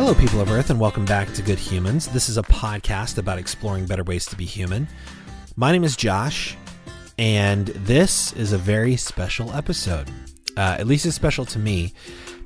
[0.00, 2.06] Hello, people of Earth, and welcome back to Good Humans.
[2.06, 4.88] This is a podcast about exploring better ways to be human.
[5.56, 6.56] My name is Josh,
[7.18, 10.08] and this is a very special episode.
[10.56, 11.92] Uh, at least it's special to me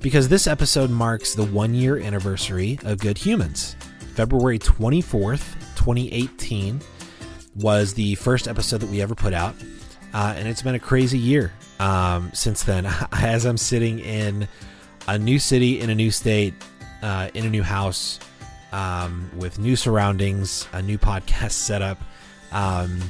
[0.01, 3.77] because this episode marks the one year anniversary of Good Humans.
[4.17, 6.81] February 24th, 2018
[7.55, 9.55] was the first episode that we ever put out,
[10.13, 12.85] uh, and it's been a crazy year um, since then.
[13.13, 14.49] As I'm sitting in
[15.07, 16.53] a new city, in a new state,
[17.05, 18.19] uh, in a new house,
[18.73, 21.99] um, with new surroundings, a new podcast setup.
[22.51, 23.01] Um,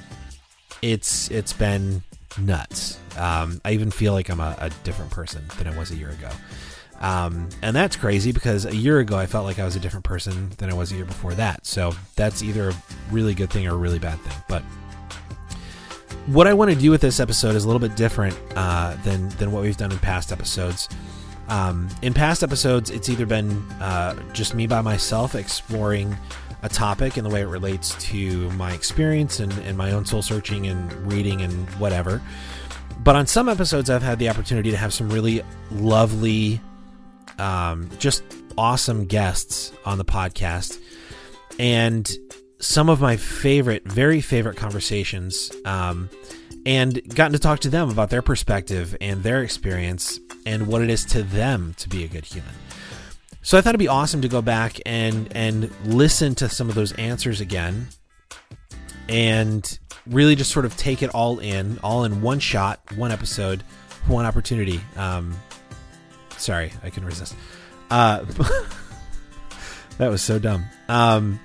[0.82, 2.02] it's it's been
[2.38, 2.98] nuts.
[3.16, 6.10] Um, I even feel like I'm a, a, different person than I was a year
[6.10, 6.28] ago.
[7.00, 10.04] Um, and that's crazy because a year ago I felt like I was a different
[10.04, 11.64] person than I was a year before that.
[11.64, 12.74] So that's either a
[13.12, 14.36] really good thing or a really bad thing.
[14.48, 14.62] But
[16.26, 19.28] what I want to do with this episode is a little bit different uh, than
[19.30, 20.88] than what we've done in past episodes.
[21.48, 23.50] Um, in past episodes, it's either been
[23.80, 26.16] uh, just me by myself exploring
[26.62, 30.22] a topic and the way it relates to my experience and, and my own soul
[30.22, 32.22] searching and reading and whatever.
[33.00, 36.60] But on some episodes, I've had the opportunity to have some really lovely,
[37.38, 38.22] um, just
[38.56, 40.80] awesome guests on the podcast.
[41.58, 42.10] And
[42.60, 46.08] some of my favorite, very favorite conversations, um,
[46.64, 50.90] and gotten to talk to them about their perspective and their experience and what it
[50.90, 52.52] is to them to be a good human.
[53.42, 56.74] So I thought it'd be awesome to go back and and listen to some of
[56.74, 57.88] those answers again
[59.08, 63.62] and really just sort of take it all in, all in one shot, one episode,
[64.06, 64.80] one opportunity.
[64.96, 65.34] Um,
[66.36, 67.34] sorry, I can resist.
[67.90, 68.24] Uh,
[69.98, 70.64] that was so dumb.
[70.88, 71.40] Um,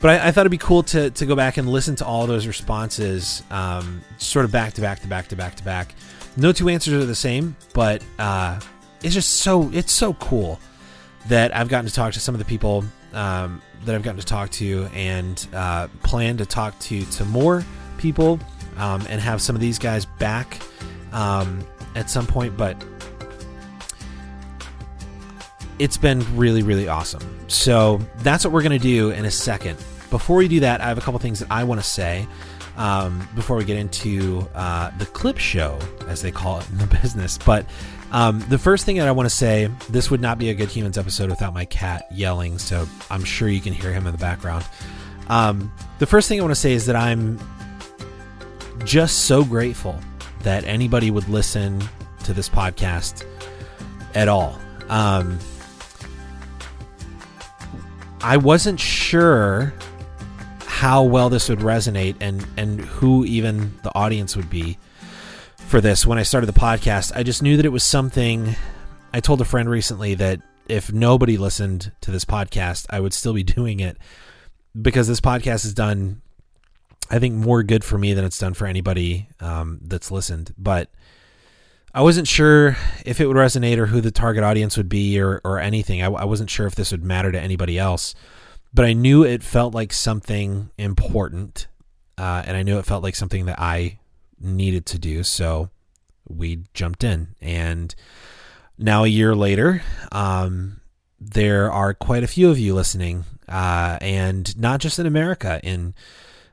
[0.00, 2.26] but I, I, thought it'd be cool to to go back and listen to all
[2.26, 5.94] those responses, um, sort of back to back to back to back to back.
[6.36, 8.58] No two answers are the same, but uh,
[9.02, 10.58] it's just so it's so cool
[11.28, 14.26] that I've gotten to talk to some of the people um, that I've gotten to
[14.26, 17.64] talk to, and uh, plan to talk to to more
[17.98, 18.40] people,
[18.78, 20.60] um, and have some of these guys back
[21.12, 22.56] um, at some point.
[22.56, 22.84] But
[25.78, 27.22] it's been really really awesome.
[27.46, 29.78] So that's what we're gonna do in a second.
[30.10, 32.26] Before we do that, I have a couple things that I want to say
[32.76, 36.86] um, before we get into uh, the clip show, as they call it in the
[37.02, 37.38] business.
[37.38, 37.66] But
[38.12, 40.70] um, the first thing that I want to say this would not be a Good
[40.70, 44.18] Humans episode without my cat yelling, so I'm sure you can hear him in the
[44.18, 44.64] background.
[45.28, 47.40] Um, the first thing I want to say is that I'm
[48.84, 49.98] just so grateful
[50.40, 51.82] that anybody would listen
[52.24, 53.24] to this podcast
[54.14, 54.58] at all.
[54.88, 55.38] Um,
[58.22, 59.74] I wasn't sure
[60.74, 64.76] how well this would resonate and and who even the audience would be
[65.56, 67.12] for this when I started the podcast.
[67.14, 68.56] I just knew that it was something
[69.12, 73.32] I told a friend recently that if nobody listened to this podcast, I would still
[73.32, 73.98] be doing it
[74.80, 76.22] because this podcast has done
[77.08, 80.52] I think more good for me than it's done for anybody um, that's listened.
[80.58, 80.90] But
[81.94, 85.40] I wasn't sure if it would resonate or who the target audience would be or,
[85.44, 86.02] or anything.
[86.02, 88.16] I, I wasn't sure if this would matter to anybody else
[88.74, 91.68] but I knew it felt like something important,
[92.18, 94.00] uh, and I knew it felt like something that I
[94.40, 95.22] needed to do.
[95.22, 95.70] So
[96.28, 97.94] we jumped in, and
[98.76, 100.80] now a year later, um,
[101.20, 105.94] there are quite a few of you listening, uh, and not just in America, in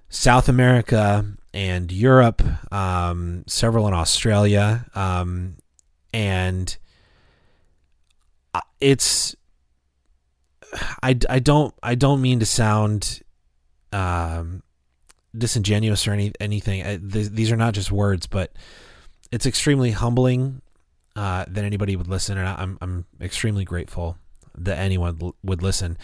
[0.09, 5.55] South America and Europe, um, several in Australia, um,
[6.13, 6.77] and
[8.53, 9.35] uh, it's
[11.03, 13.21] I, I don't I don't mean to sound
[13.91, 14.63] um,
[15.37, 16.81] disingenuous or any anything.
[16.85, 18.53] I, th- these are not just words, but
[19.31, 20.61] it's extremely humbling
[21.15, 24.17] uh, that anybody would listen, and I'm I'm extremely grateful
[24.57, 25.97] that anyone l- would listen,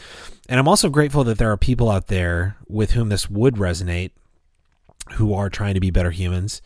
[0.50, 4.12] and I'm also grateful that there are people out there with whom this would resonate,
[5.14, 6.62] who are trying to be better humans.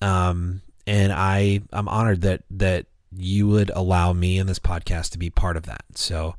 [0.00, 2.86] Um, and I I'm honored that that
[3.16, 5.82] you would allow me in this podcast to be part of that.
[5.94, 6.36] So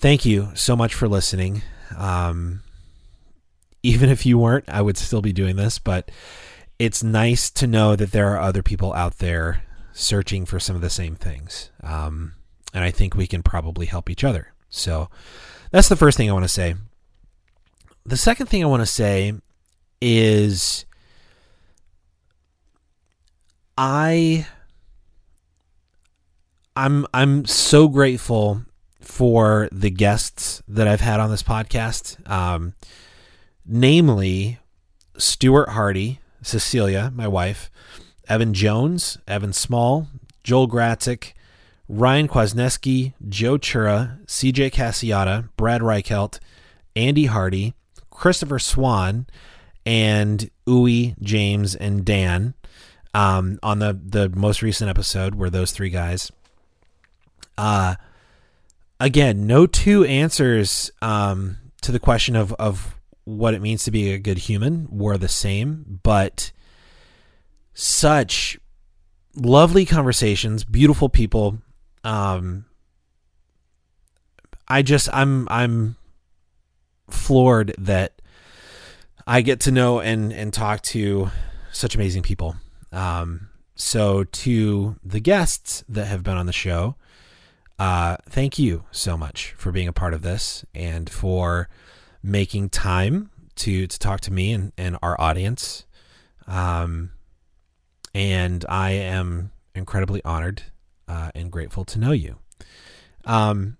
[0.00, 1.62] thank you so much for listening.
[1.96, 2.62] Um,
[3.82, 6.10] even if you weren't, I would still be doing this, but
[6.78, 10.82] it's nice to know that there are other people out there searching for some of
[10.82, 11.70] the same things.
[11.82, 12.32] Um,
[12.72, 14.52] and I think we can probably help each other.
[14.70, 15.10] So
[15.70, 16.74] that's the first thing I want to say.
[18.06, 19.34] The second thing I want to say
[20.00, 20.86] is
[23.76, 24.46] I
[26.74, 28.62] I'm I'm so grateful
[29.10, 32.74] for the guests that I've had on this podcast, um,
[33.66, 34.60] namely
[35.18, 37.70] Stuart Hardy, Cecilia, my wife,
[38.28, 40.06] Evan Jones, Evan Small,
[40.44, 41.32] Joel Gratzik,
[41.88, 46.38] Ryan Kwasniewski, Joe Chura, CJ Cassiata, Brad Reichelt,
[46.94, 47.74] Andy Hardy,
[48.10, 49.26] Christopher Swan,
[49.84, 52.54] and Uwe, James, and Dan.
[53.12, 56.30] Um, on the the most recent episode were those three guys.
[57.58, 57.96] Uh
[59.00, 64.12] again, no two answers um, to the question of of what it means to be
[64.12, 66.52] a good human were the same, but
[67.74, 68.58] such
[69.34, 71.58] lovely conversations, beautiful people.
[72.04, 72.66] Um,
[74.68, 75.96] I just I'm I'm
[77.08, 78.20] floored that
[79.26, 81.30] I get to know and and talk to
[81.72, 82.56] such amazing people.
[82.92, 86.96] Um, so to the guests that have been on the show,
[87.80, 91.66] uh, thank you so much for being a part of this and for
[92.22, 95.86] making time to to talk to me and, and our audience.
[96.46, 97.12] Um,
[98.14, 100.62] and I am incredibly honored
[101.08, 102.36] uh, and grateful to know you.
[103.24, 103.78] Um,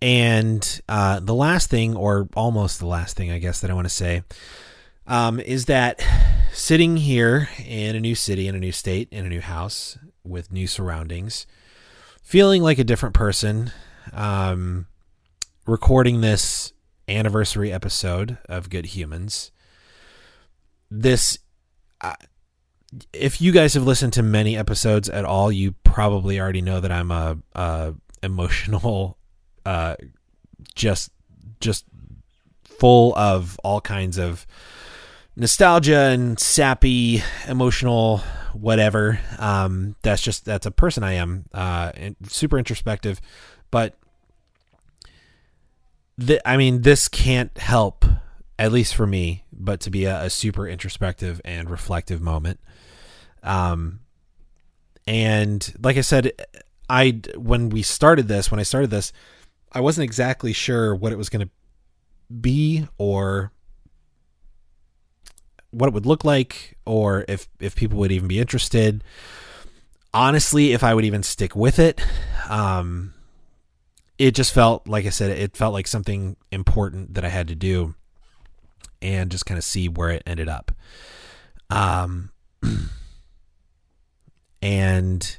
[0.00, 3.86] and uh, the last thing, or almost the last thing, I guess that I want
[3.86, 4.22] to say,
[5.08, 6.00] um, is that
[6.52, 10.52] sitting here in a new city, in a new state, in a new house with
[10.52, 11.44] new surroundings,
[12.28, 13.72] feeling like a different person,
[14.12, 14.86] um,
[15.66, 16.74] recording this
[17.08, 19.50] anniversary episode of Good Humans.
[20.90, 21.38] This,
[22.02, 22.16] uh,
[23.14, 26.92] if you guys have listened to many episodes at all, you probably already know that
[26.92, 29.16] I'm a, a emotional,
[29.64, 29.96] uh,
[30.74, 31.10] just
[31.60, 31.86] just
[32.62, 34.46] full of all kinds of
[35.34, 38.20] nostalgia and sappy emotional
[38.52, 39.20] whatever.
[39.38, 41.92] Um that's just that's a person i am uh
[42.28, 43.20] super introspective
[43.70, 43.96] but
[46.24, 48.04] th- i mean this can't help
[48.58, 52.60] at least for me but to be a, a super introspective and reflective moment.
[53.42, 54.00] Um
[55.06, 56.32] and like i said
[56.88, 59.12] i when we started this when i started this
[59.72, 61.50] i wasn't exactly sure what it was going to
[62.40, 63.52] be or
[65.70, 69.04] what it would look like or if if people would even be interested.
[70.14, 72.00] Honestly if i would even stick with it
[72.48, 73.12] um
[74.16, 77.54] it just felt like i said it felt like something important that i had to
[77.54, 77.94] do
[79.02, 80.72] and just kind of see where it ended up.
[81.70, 82.30] Um
[84.62, 85.38] and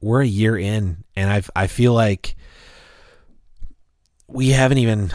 [0.00, 2.34] we're a year in and i i feel like
[4.26, 5.12] we haven't even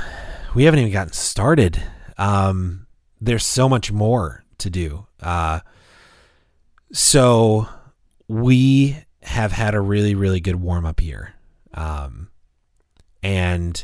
[0.55, 1.81] we haven't even gotten started.
[2.17, 2.85] Um
[3.21, 5.07] there's so much more to do.
[5.21, 5.60] Uh,
[6.92, 7.68] so
[8.27, 11.33] we have had a really, really good warm up year.
[11.74, 12.30] Um,
[13.21, 13.83] and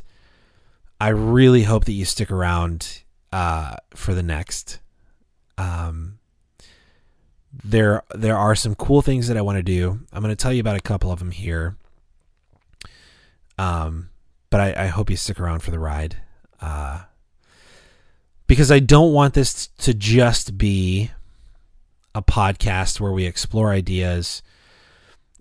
[1.00, 4.80] I really hope that you stick around uh, for the next.
[5.58, 6.20] Um,
[7.64, 10.00] there, there are some cool things that I want to do.
[10.12, 11.76] I'm going to tell you about a couple of them here.
[13.58, 14.10] Um,
[14.50, 16.18] but I, I hope you stick around for the ride.
[16.62, 17.04] Uh,
[18.48, 21.12] because I don't want this to just be
[22.14, 24.42] a podcast where we explore ideas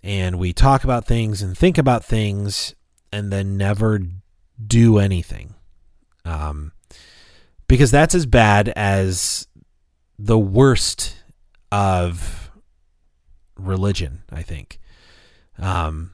[0.03, 2.75] and we talk about things and think about things
[3.13, 4.01] and then never
[4.65, 5.55] do anything.
[6.25, 6.73] Um,
[7.69, 9.49] because that's as bad as
[10.19, 11.17] the worst
[11.73, 12.51] of
[13.57, 14.79] religion, I think.
[15.59, 16.13] Um,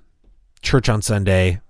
[0.62, 1.60] church on Sunday,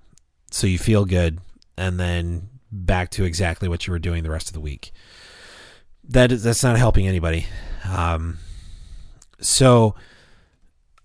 [0.51, 1.39] so you feel good,
[1.77, 4.93] and then back to exactly what you were doing the rest of the week.
[6.05, 7.47] That is, that's not helping anybody.
[7.89, 8.39] Um,
[9.41, 9.95] so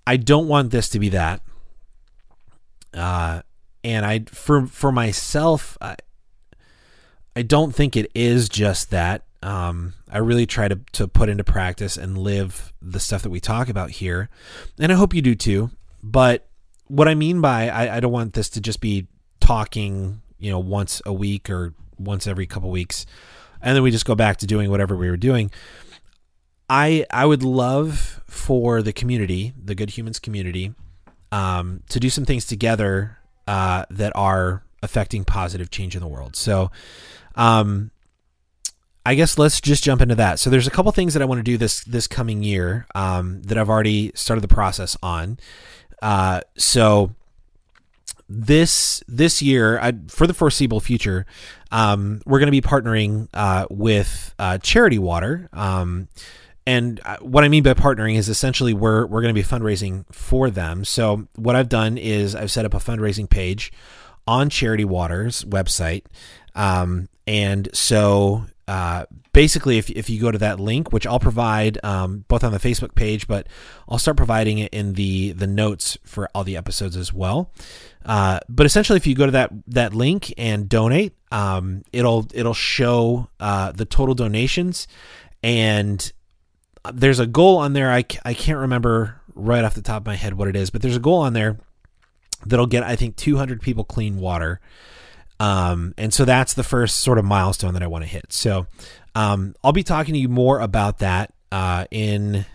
[0.08, 1.42] I don't want this to be that.
[2.94, 3.42] Uh,
[3.84, 5.96] and I for for myself, I,
[7.36, 9.24] I don't think it is just that.
[9.44, 13.40] Um, I really try to to put into practice and live the stuff that we
[13.40, 14.30] talk about here,
[14.80, 15.72] and I hope you do too.
[16.02, 16.48] But
[16.88, 19.08] what I mean by I, I don't want this to just be
[19.40, 23.08] talking you know once a week or once every couple weeks
[23.64, 25.50] and then we just go back to doing whatever we were doing
[26.70, 30.72] i i would love for the community the good humans community
[31.32, 36.36] um, to do some things together uh, that are affecting positive change in the world
[36.36, 36.70] so
[37.34, 37.90] um,
[39.08, 40.40] I guess let's just jump into that.
[40.40, 43.42] So there's a couple things that I want to do this this coming year um,
[43.44, 45.38] that I've already started the process on.
[46.02, 47.12] Uh, so
[48.28, 51.26] this this year I, for the foreseeable future
[51.72, 56.08] um, we're going to be partnering uh, with uh, charity water um,
[56.66, 60.06] and uh, what i mean by partnering is essentially we're, we're going to be fundraising
[60.12, 60.84] for them.
[60.84, 63.72] So what i've done is i've set up a fundraising page
[64.28, 66.04] on charity water's website
[66.56, 71.78] um, and so uh, basically, if, if you go to that link, which I'll provide
[71.84, 73.48] um, both on the Facebook page, but
[73.88, 77.52] I'll start providing it in the the notes for all the episodes as well.
[78.06, 82.56] Uh, but essentially, if you go to that that link and donate, um, it'll it'll
[82.56, 84.88] show uh, the total donations,
[85.44, 86.12] and
[86.92, 87.92] there's a goal on there.
[87.92, 90.82] I, I can't remember right off the top of my head what it is, but
[90.82, 91.60] there's a goal on there
[92.46, 94.60] that'll get I think 200 people clean water.
[95.40, 98.32] Um, and so that's the first sort of milestone that I want to hit.
[98.32, 98.68] So
[99.16, 102.46] um, I'll be talking to you more about that uh, in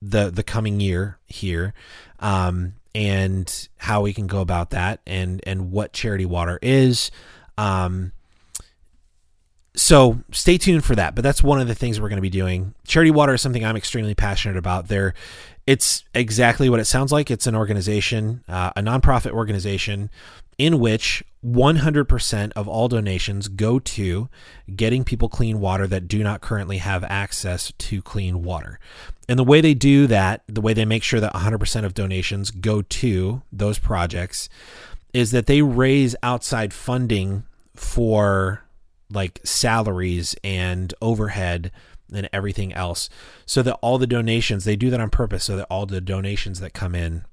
[0.00, 1.72] the the coming year here,
[2.20, 7.10] um, and how we can go about that, and and what charity water is.
[7.56, 8.12] Um,
[9.76, 11.14] so stay tuned for that.
[11.14, 12.74] But that's one of the things we're going to be doing.
[12.86, 14.88] Charity water is something I'm extremely passionate about.
[14.88, 15.14] There,
[15.66, 17.30] it's exactly what it sounds like.
[17.30, 20.10] It's an organization, uh, a nonprofit organization
[20.58, 24.28] in which 100% of all donations go to
[24.74, 28.78] getting people clean water that do not currently have access to clean water.
[29.28, 32.50] And the way they do that, the way they make sure that 100% of donations
[32.50, 34.48] go to those projects,
[35.12, 37.44] is that they raise outside funding
[37.74, 38.62] for
[39.10, 41.70] like salaries and overhead
[42.12, 43.08] and everything else
[43.46, 46.60] so that all the donations they do that on purpose so that all the donations
[46.60, 47.24] that come in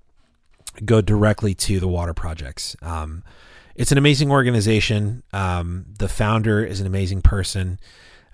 [0.85, 2.75] go directly to the water projects.
[2.81, 3.23] Um,
[3.75, 5.23] it's an amazing organization.
[5.33, 7.79] Um, the founder is an amazing person.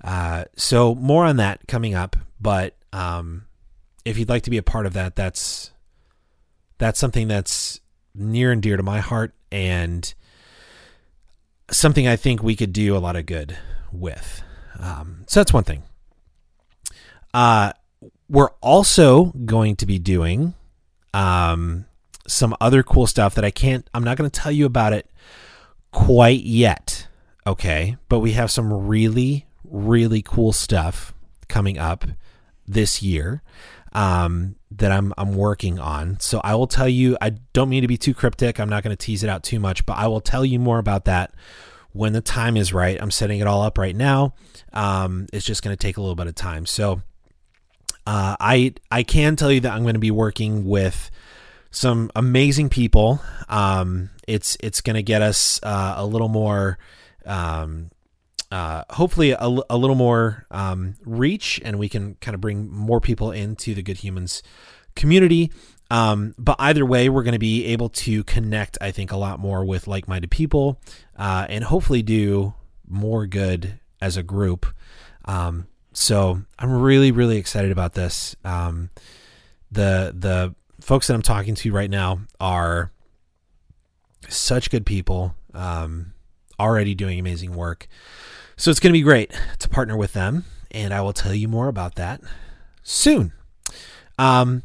[0.03, 2.15] Uh, so more on that coming up.
[2.39, 3.45] But um,
[4.05, 5.71] if you'd like to be a part of that, that's
[6.77, 7.79] that's something that's
[8.13, 10.13] near and dear to my heart and
[11.71, 13.57] something I think we could do a lot of good
[13.91, 14.43] with.
[14.79, 15.83] Um, so that's one thing.
[17.33, 17.73] Uh,
[18.29, 20.53] we're also going to be doing
[21.13, 21.85] um,
[22.27, 25.09] some other cool stuff that I can't, I'm not going to tell you about it
[25.91, 27.07] quite yet.
[27.45, 27.97] Okay.
[28.09, 31.13] But we have some really, really cool stuff
[31.47, 32.05] coming up
[32.67, 33.41] this year
[33.93, 36.19] um, that I'm, I'm working on.
[36.19, 38.59] So I will tell you, I don't mean to be too cryptic.
[38.59, 40.79] I'm not going to tease it out too much, but I will tell you more
[40.79, 41.33] about that
[41.93, 43.01] when the time is right.
[43.01, 44.33] I'm setting it all up right now.
[44.73, 46.65] Um, it's just going to take a little bit of time.
[46.65, 47.01] So,
[48.05, 51.11] uh, I I can tell you that I'm going to be working with
[51.71, 53.21] some amazing people.
[53.49, 56.77] Um, it's it's going to get us uh, a little more,
[57.25, 57.91] um,
[58.51, 62.99] uh, hopefully a, a, little more um, reach, and we can kind of bring more
[62.99, 64.43] people into the Good Humans
[64.95, 65.51] community.
[65.89, 69.39] Um, but either way, we're going to be able to connect, I think, a lot
[69.39, 70.81] more with like-minded people,
[71.17, 72.53] uh, and hopefully do
[72.85, 74.65] more good as a group.
[75.25, 78.35] Um, so I'm really, really excited about this.
[78.43, 78.89] Um,
[79.71, 80.55] the the
[80.87, 82.93] folks that I'm talking to right now are
[84.29, 86.13] such good people, um,
[86.57, 87.89] already doing amazing work.
[88.55, 91.49] So it's going to be great to partner with them, and I will tell you
[91.49, 92.21] more about that
[92.83, 93.33] soon.
[94.17, 94.63] Um,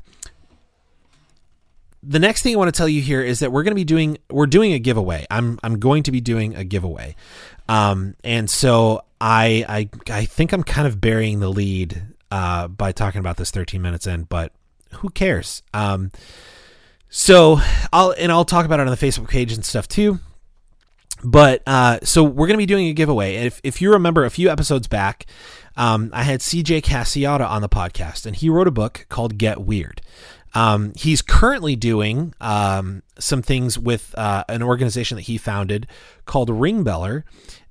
[2.05, 3.85] the next thing I want to tell you here is that we're going to be
[3.85, 5.27] doing we're doing a giveaway.
[5.29, 7.17] I'm I'm going to be doing a giveaway,
[7.69, 9.65] um, and so I
[10.09, 12.01] I I think I'm kind of burying the lead
[12.31, 14.53] uh, by talking about this 13 minutes in, but
[14.97, 15.63] who cares?
[15.73, 16.11] Um,
[17.09, 17.61] so
[17.93, 20.19] I'll and I'll talk about it on the Facebook page and stuff too.
[21.25, 23.37] But uh, so we're gonna be doing a giveaway.
[23.37, 25.27] If if you remember a few episodes back,
[25.77, 29.61] um, I had CJ Cassiata on the podcast, and he wrote a book called Get
[29.61, 30.03] Weird.
[30.55, 35.87] Um, he's currently doing um, some things with uh, an organization that he founded
[36.27, 37.25] called Ringbeller.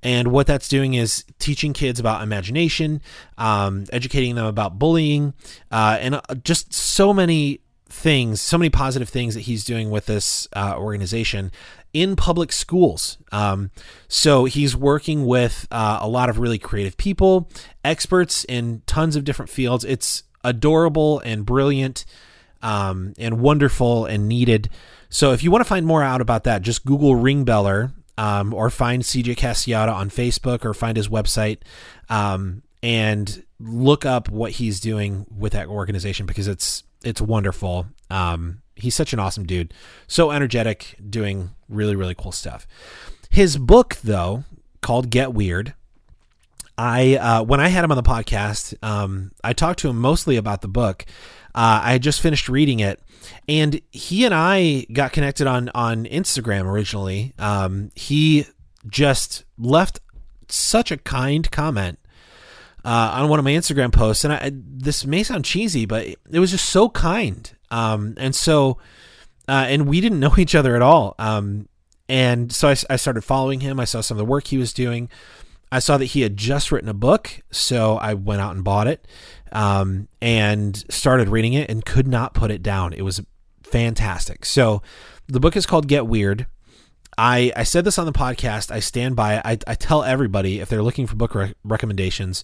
[0.04, 3.02] And what that's doing is teaching kids about imagination,
[3.38, 5.34] um, educating them about bullying,
[5.72, 10.08] uh, and uh, just so many things, so many positive things that he's doing with
[10.08, 11.52] this uh, organization
[11.94, 13.18] in public schools.
[13.32, 13.70] Um,
[14.08, 17.50] so he's working with uh, a lot of really creative people,
[17.84, 19.84] experts in tons of different fields.
[19.84, 22.06] It's adorable and brilliant
[22.62, 24.70] um, and wonderful and needed.
[25.10, 28.70] So if you want to find more out about that, just Google Ringbeller um, or
[28.70, 31.60] find CJ Cassiata on Facebook or find his website
[32.10, 37.88] um, and look up what he's doing with that organization because it's it's wonderful.
[38.10, 39.74] Um, he's such an awesome dude,
[40.08, 42.68] so energetic, doing really really cool stuff.
[43.30, 44.44] His book though,
[44.82, 45.74] called Get Weird.
[46.78, 50.38] I uh, when I had him on the podcast, um, I talked to him mostly
[50.38, 51.06] about the book.
[51.54, 53.02] Uh, I had just finished reading it,
[53.48, 57.34] and he and I got connected on on Instagram originally.
[57.38, 58.46] Um, he
[58.88, 60.00] just left
[60.48, 62.00] such a kind comment
[62.84, 66.40] uh, on one of my Instagram posts, and I, this may sound cheesy, but it
[66.40, 67.52] was just so kind.
[67.70, 68.78] Um, and so,
[69.48, 71.16] uh, and we didn't know each other at all.
[71.20, 71.68] Um,
[72.10, 73.80] and so I, I, started following him.
[73.80, 75.10] I saw some of the work he was doing.
[75.72, 78.88] I saw that he had just written a book, so I went out and bought
[78.88, 79.08] it
[79.52, 82.94] um, and started reading it and could not put it down.
[82.94, 83.22] It was
[83.64, 84.46] fantastic.
[84.46, 84.82] So
[85.28, 86.48] the book is called Get Weird.
[87.18, 88.72] I, I said this on the podcast.
[88.72, 89.42] I stand by it.
[89.44, 92.44] I, I tell everybody if they're looking for book re- recommendations,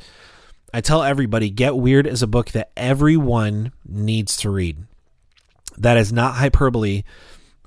[0.73, 4.77] I tell everybody Get Weird is a book that everyone needs to read.
[5.77, 7.03] That is not hyperbole.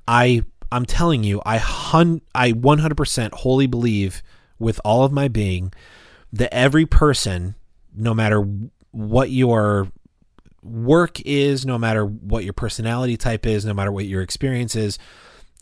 [0.06, 0.42] I
[0.72, 4.22] I'm telling you, I hun- I 100% wholly believe
[4.58, 5.72] with all of my being
[6.32, 7.56] that every person,
[7.94, 8.46] no matter
[8.90, 9.90] what your
[10.62, 14.98] work is, no matter what your personality type is, no matter what your experience is,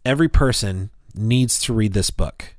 [0.04, 2.56] every person needs to read this book.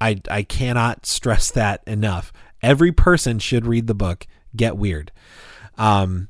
[0.00, 2.32] I I cannot stress that enough.
[2.62, 4.26] Every person should read the book.
[4.54, 5.12] Get weird.
[5.76, 6.28] Um.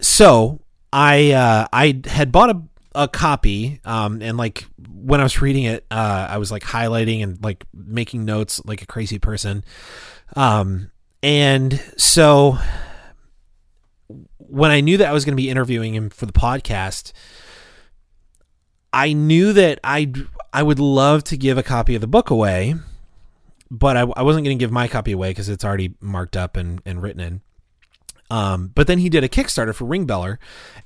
[0.00, 0.60] So
[0.92, 2.62] I uh, I had bought a
[2.94, 7.22] a copy um and like when i was reading it uh i was like highlighting
[7.22, 9.64] and like making notes like a crazy person
[10.34, 10.90] um
[11.22, 12.58] and so
[14.38, 17.12] when i knew that i was going to be interviewing him for the podcast
[18.92, 20.12] i knew that i
[20.52, 22.74] i would love to give a copy of the book away
[23.70, 26.56] but i, I wasn't going to give my copy away because it's already marked up
[26.56, 27.40] and, and written in
[28.30, 30.38] um, but then he did a Kickstarter for Ringbeller,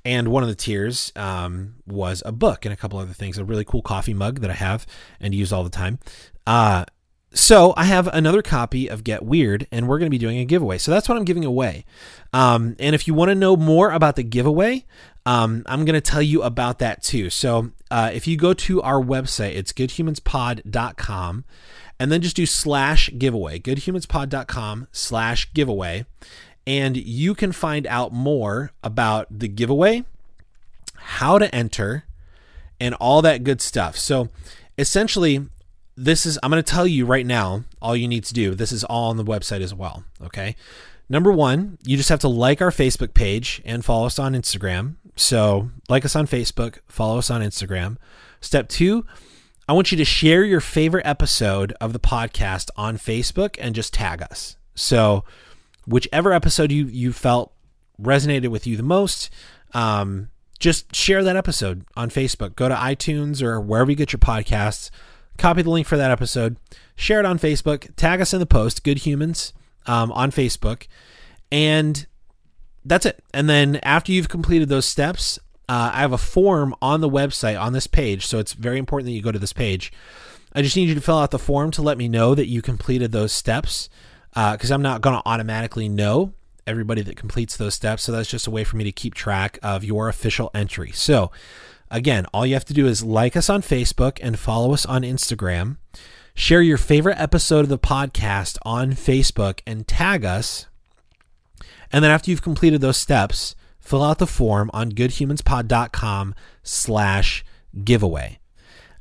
[0.05, 3.37] and one of the tiers um, was a book and a couple other things.
[3.37, 4.87] A really cool coffee mug that I have
[5.21, 5.99] and use all the time.
[6.47, 6.87] Uh,
[7.35, 10.45] so I have another copy of Get Weird, and we're going to be doing a
[10.45, 10.79] giveaway.
[10.79, 11.85] So that's what I'm giving away.
[12.33, 14.85] Um, and if you want to know more about the giveaway,
[15.27, 17.31] um, I'm going to tell you about that too.
[17.31, 21.45] So uh, if you go to our website, it's goodhumanspod.com,
[22.01, 26.07] and then just do slash giveaway, goodhumanspod.com slash giveaway
[26.67, 30.05] and you can find out more about the giveaway,
[30.95, 32.05] how to enter,
[32.81, 33.97] and all that good stuff.
[33.97, 34.29] So
[34.79, 35.47] essentially,
[35.97, 38.55] this is, I'm going to tell you right now all you need to do.
[38.55, 40.05] This is all on the website as well.
[40.23, 40.57] Okay.
[41.09, 44.97] Number one, you just have to like our Facebook page and follow us on Instagram.
[45.17, 47.99] So, like us on Facebook, follow us on Instagram.
[48.41, 49.07] Step two,
[49.69, 53.95] I want you to share your favorite episode of the podcast on Facebook and just
[53.95, 54.57] tag us.
[54.75, 55.25] So,
[55.87, 57.53] whichever episode you you felt
[58.01, 59.31] resonated with you the most,
[59.73, 62.57] um, just share that episode on Facebook.
[62.57, 64.91] Go to iTunes or wherever you get your podcasts.
[65.39, 66.57] Copy the link for that episode.
[66.97, 67.95] Share it on Facebook.
[67.97, 68.85] Tag us in the post.
[68.85, 69.53] Good Humans
[69.87, 70.87] um, on Facebook,
[71.51, 72.07] and
[72.85, 73.23] that's it.
[73.33, 77.61] And then after you've completed those steps, uh, I have a form on the website
[77.61, 78.27] on this page.
[78.27, 79.93] So it's very important that you go to this page.
[80.55, 82.63] I just need you to fill out the form to let me know that you
[82.63, 83.89] completed those steps
[84.31, 86.33] because uh, I'm not going to automatically know
[86.67, 88.03] everybody that completes those steps.
[88.03, 90.93] So that's just a way for me to keep track of your official entry.
[90.93, 91.31] So
[91.95, 95.03] again, all you have to do is like us on Facebook and follow us on
[95.03, 95.77] Instagram.
[96.35, 100.67] Share your favorite episode of the podcast on Facebook and tag us.
[101.93, 107.45] And then after you've completed those steps, fill out the form on goodhumanspod.com slash
[107.85, 108.41] giveaway.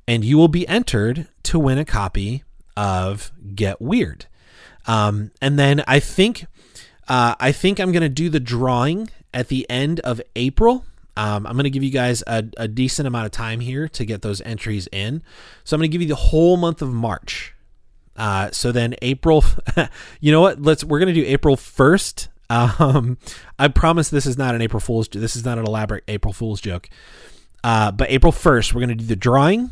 [0.07, 2.43] And you will be entered to win a copy
[2.77, 4.27] of Get Weird.
[4.85, 6.45] Um, and then I think
[7.07, 10.85] uh, I think I'm gonna do the drawing at the end of April.
[11.15, 14.03] Um, I'm going to give you guys a, a, decent amount of time here to
[14.03, 15.21] get those entries in.
[15.63, 17.53] So I'm going to give you the whole month of March.
[18.15, 19.43] Uh, so then April,
[20.19, 20.61] you know what?
[20.61, 22.29] Let's we're going to do April 1st.
[22.49, 23.17] Um,
[23.57, 25.07] I promise this is not an April Fool's.
[25.07, 26.87] This is not an elaborate April Fool's joke.
[27.63, 29.71] Uh, but April 1st, we're going to do the drawing,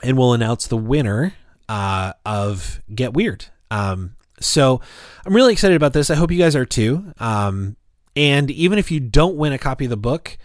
[0.00, 1.34] and we'll announce the winner
[1.68, 3.46] uh, of Get Weird.
[3.72, 4.80] Um, so
[5.24, 6.10] I'm really excited about this.
[6.10, 7.12] I hope you guys are too.
[7.18, 7.76] Um,
[8.16, 10.36] and even if you don't win a copy of the book,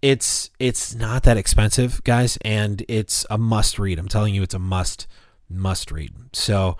[0.00, 3.98] it's it's not that expensive, guys, and it's a must read.
[3.98, 5.06] I'm telling you, it's a must
[5.48, 6.12] must read.
[6.32, 6.76] So,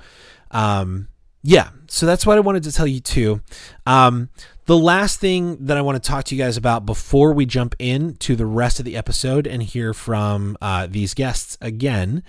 [0.50, 1.08] um,
[1.42, 1.70] yeah.
[1.88, 3.40] So that's what I wanted to tell you too.
[3.86, 4.30] Um,
[4.66, 7.74] the last thing that I want to talk to you guys about before we jump
[7.78, 12.22] into the rest of the episode and hear from uh, these guests again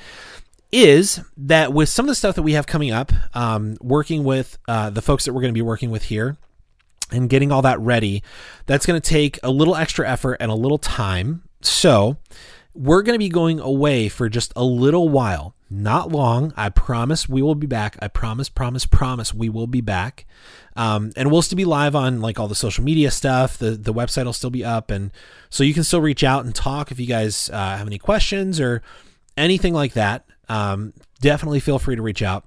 [0.71, 4.57] is that with some of the stuff that we have coming up, um, working with
[4.67, 6.35] uh, the folks that we're going to be working with here
[7.13, 8.23] and getting all that ready,
[8.65, 11.43] that's going to take a little extra effort and a little time.
[11.61, 12.17] So
[12.73, 15.55] we're going to be going away for just a little while.
[15.69, 16.53] Not long.
[16.55, 17.97] I promise we will be back.
[17.99, 20.25] I promise, promise, promise we will be back.
[20.75, 23.57] Um, and we'll still be live on like all the social media stuff.
[23.57, 25.11] The the website will still be up, and
[25.49, 28.59] so you can still reach out and talk if you guys uh, have any questions
[28.59, 28.81] or
[29.37, 32.45] anything like that um, definitely feel free to reach out.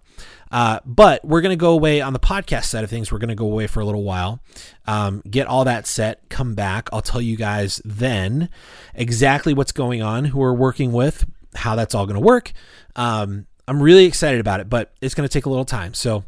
[0.50, 3.10] Uh, but we're going to go away on the podcast side of things.
[3.10, 4.40] We're going to go away for a little while,
[4.86, 6.88] um, get all that set, come back.
[6.92, 8.48] I'll tell you guys then
[8.94, 12.52] exactly what's going on, who we're working with, how that's all going to work.
[12.94, 15.94] Um, I'm really excited about it, but it's going to take a little time.
[15.94, 16.24] So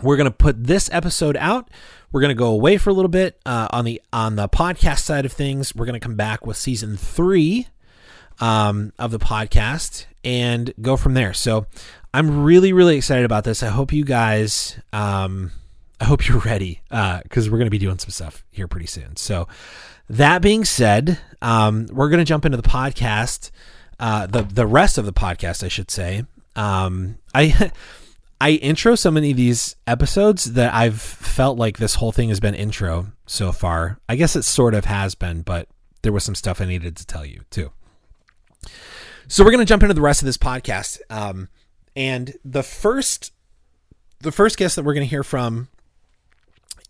[0.00, 1.68] we're going to put this episode out.
[2.12, 5.00] We're going to go away for a little bit uh, on the on the podcast
[5.00, 5.74] side of things.
[5.74, 7.68] We're going to come back with season three
[8.38, 11.32] um, of the podcast and go from there.
[11.32, 11.66] So
[12.14, 13.62] I'm really really excited about this.
[13.62, 14.78] I hope you guys.
[14.92, 15.52] Um,
[16.00, 18.86] I hope you're ready because uh, we're going to be doing some stuff here pretty
[18.86, 19.16] soon.
[19.16, 19.48] So
[20.08, 23.50] that being said, um, we're going to jump into the podcast.
[23.98, 26.24] Uh, the the rest of the podcast, I should say.
[26.56, 27.70] Um, I
[28.40, 32.40] I intro so many of these episodes that I've felt like this whole thing has
[32.40, 34.00] been intro so far.
[34.08, 35.68] I guess it sort of has been, but
[36.02, 37.70] there was some stuff I needed to tell you too.
[39.28, 41.00] So we're going to jump into the rest of this podcast.
[41.10, 41.48] Um,
[41.94, 43.32] and the first
[44.20, 45.68] the first guest that we're going to hear from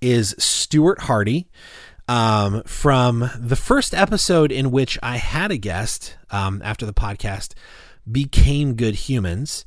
[0.03, 1.49] is Stuart Hardy
[2.09, 7.55] um, from the first episode in which I had a guest um, after the podcast
[8.11, 9.64] became good humans.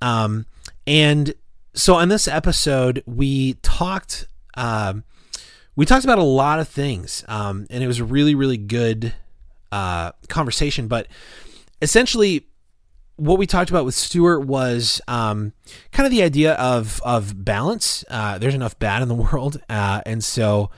[0.00, 0.46] Um,
[0.86, 1.34] and
[1.74, 4.26] so on this episode, we talked.
[4.54, 5.04] Um,
[5.76, 9.14] we talked about a lot of things, um, and it was a really, really good
[9.72, 10.88] uh, conversation.
[10.88, 11.06] But
[11.82, 12.46] essentially,
[13.20, 15.52] what we talked about with Stuart was um,
[15.92, 18.04] kind of the idea of of balance.
[18.08, 20.70] Uh, there's enough bad in the world, uh, and so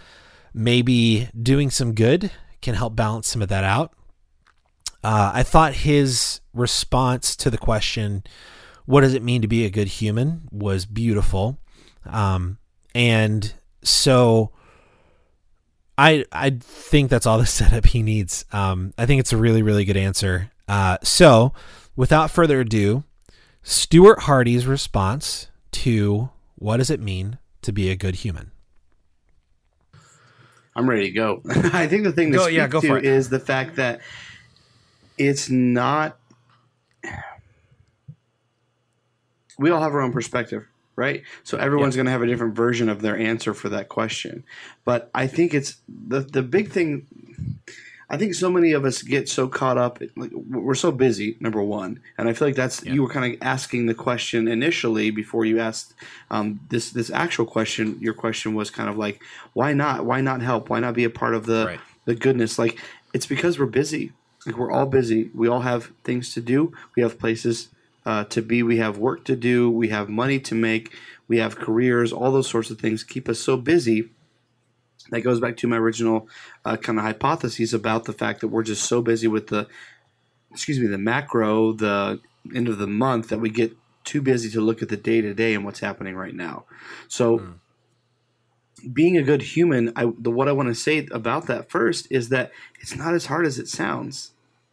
[0.53, 3.93] maybe doing some good can help balance some of that out.
[5.05, 8.25] Uh, I thought his response to the question,
[8.87, 11.59] "What does it mean to be a good human?" was beautiful,
[12.07, 12.59] um,
[12.95, 14.51] and so
[15.97, 18.45] I I think that's all the setup he needs.
[18.53, 20.51] Um, I think it's a really really good answer.
[20.73, 21.53] Uh, so,
[21.97, 23.05] without further ado,
[23.63, 28.53] Stuart Hardy's response to what does it mean to be a good human?
[30.75, 31.43] I'm ready to go.
[31.75, 34.01] I think the thing to go, speak yeah, go to is the fact that
[35.19, 36.17] it's not.
[39.59, 40.65] We all have our own perspective,
[40.97, 41.23] right?
[41.45, 44.43] So everyone's going to have a different version of their answer for that question.
[44.87, 47.09] But I think it's the the big thing.
[48.13, 50.03] I think so many of us get so caught up.
[50.17, 51.39] Like we're so busy.
[51.41, 52.93] Number one, and I feel like that's yeah.
[52.93, 55.95] you were kind of asking the question initially before you asked
[56.31, 57.99] um, this this actual question.
[58.03, 59.23] Your question was kind of like,
[59.55, 60.05] why not?
[60.05, 60.69] Why not help?
[60.69, 61.81] Why not be a part of the right.
[62.05, 62.59] the goodness?
[62.59, 62.79] Like
[63.15, 64.13] it's because we're busy.
[64.45, 65.31] Like we're all busy.
[65.33, 66.75] We all have things to do.
[66.95, 67.71] We have places
[68.05, 68.63] uh, to be.
[68.63, 69.71] We have work to do.
[69.71, 70.93] We have money to make.
[71.29, 72.13] We have careers.
[72.13, 74.11] All those sorts of things keep us so busy
[75.11, 76.29] that goes back to my original
[76.65, 79.67] uh, kind of hypotheses about the fact that we're just so busy with the
[80.51, 82.21] excuse me the macro the
[82.55, 85.33] end of the month that we get too busy to look at the day to
[85.33, 86.65] day and what's happening right now
[87.09, 87.55] so mm.
[88.93, 92.29] being a good human I, the what i want to say about that first is
[92.31, 94.33] that it's not as hard as it sounds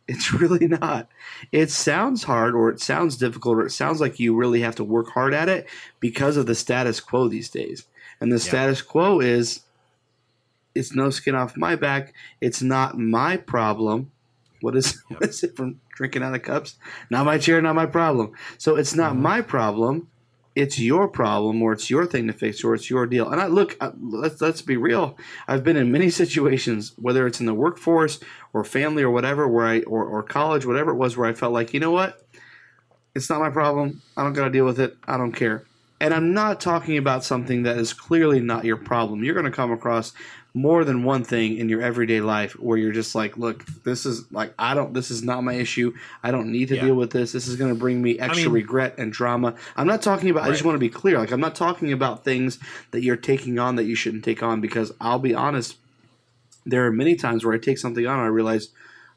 [0.09, 1.07] it's really not.
[1.51, 4.83] It sounds hard or it sounds difficult or it sounds like you really have to
[4.83, 7.85] work hard at it because of the status quo these days.
[8.19, 8.49] And the yeah.
[8.49, 9.61] status quo is
[10.79, 12.13] it's no skin off my back.
[12.41, 14.11] It's not my problem.
[14.61, 15.19] What is, yep.
[15.19, 16.77] what is it from drinking out of cups?
[17.09, 18.31] Not my chair, not my problem.
[18.57, 19.21] So it's not mm-hmm.
[19.21, 20.07] my problem.
[20.55, 23.29] It's your problem, or it's your thing to fix, or it's your deal.
[23.29, 25.17] And I look, I, let's let's be real.
[25.47, 28.19] I've been in many situations, whether it's in the workforce
[28.51, 31.53] or family or whatever, where I or, or college, whatever it was, where I felt
[31.53, 32.27] like, you know what,
[33.15, 34.01] it's not my problem.
[34.17, 34.97] I don't got to deal with it.
[35.07, 35.63] I don't care.
[36.01, 39.23] And I'm not talking about something that is clearly not your problem.
[39.23, 40.13] You're going to come across
[40.53, 44.31] more than one thing in your everyday life where you're just like, look, this is
[44.31, 45.93] like I don't this is not my issue.
[46.23, 46.85] I don't need to yeah.
[46.85, 47.31] deal with this.
[47.31, 49.55] This is going to bring me extra I mean, regret and drama.
[49.75, 50.49] I'm not talking about right.
[50.49, 51.19] I just want to be clear.
[51.19, 52.59] Like I'm not talking about things
[52.91, 55.77] that you're taking on that you shouldn't take on because I'll be honest,
[56.65, 58.69] there are many times where I take something on and I realize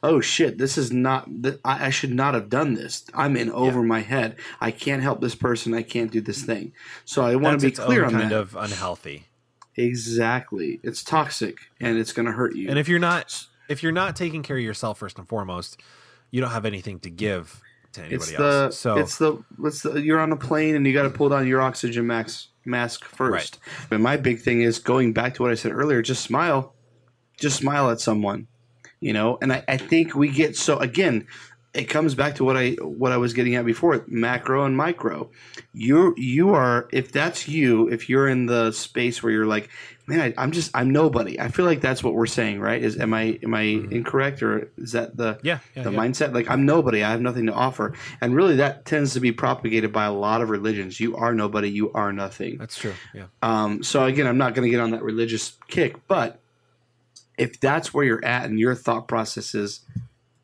[0.03, 1.29] oh shit, this is not,
[1.65, 3.05] I, should not have done this.
[3.15, 3.87] I'm in over yeah.
[3.87, 4.37] my head.
[4.61, 5.75] I can't help this person.
[5.75, 6.73] I can't do this thing.
[7.05, 8.37] So I want to be clear on kind that.
[8.37, 9.27] of unhealthy.
[9.77, 10.81] Exactly.
[10.83, 12.69] It's toxic and it's going to hurt you.
[12.69, 15.81] And if you're not if you're not taking care of yourself first and foremost,
[16.31, 17.61] you don't have anything to give
[17.93, 18.79] to anybody it's the, else.
[18.79, 21.47] So it's the it's the you're on a plane and you got to pull down
[21.47, 23.59] your oxygen max mask first.
[23.67, 23.89] Right.
[23.91, 26.75] But my big thing is going back to what I said earlier, just smile.
[27.39, 28.47] Just smile at someone.
[29.01, 31.27] You know, and I, I think we get so again,
[31.75, 35.31] it comes back to what I what I was getting at before, macro and micro.
[35.73, 39.71] You you are if that's you, if you're in the space where you're like,
[40.07, 41.41] man, I, am just I'm nobody.
[41.41, 42.83] I feel like that's what we're saying, right?
[42.83, 43.93] Is am I am I mm-hmm.
[43.93, 45.99] incorrect or is that the yeah, yeah the yeah.
[45.99, 46.35] mindset?
[46.35, 47.03] Like I'm nobody.
[47.03, 50.43] I have nothing to offer, and really that tends to be propagated by a lot
[50.43, 51.01] of religions.
[51.01, 51.71] You are nobody.
[51.71, 52.59] You are nothing.
[52.59, 52.95] That's true.
[53.15, 53.27] Yeah.
[53.41, 53.83] Um.
[53.83, 56.39] So again, I'm not going to get on that religious kick, but
[57.39, 59.81] if that's where you're at and your thought process is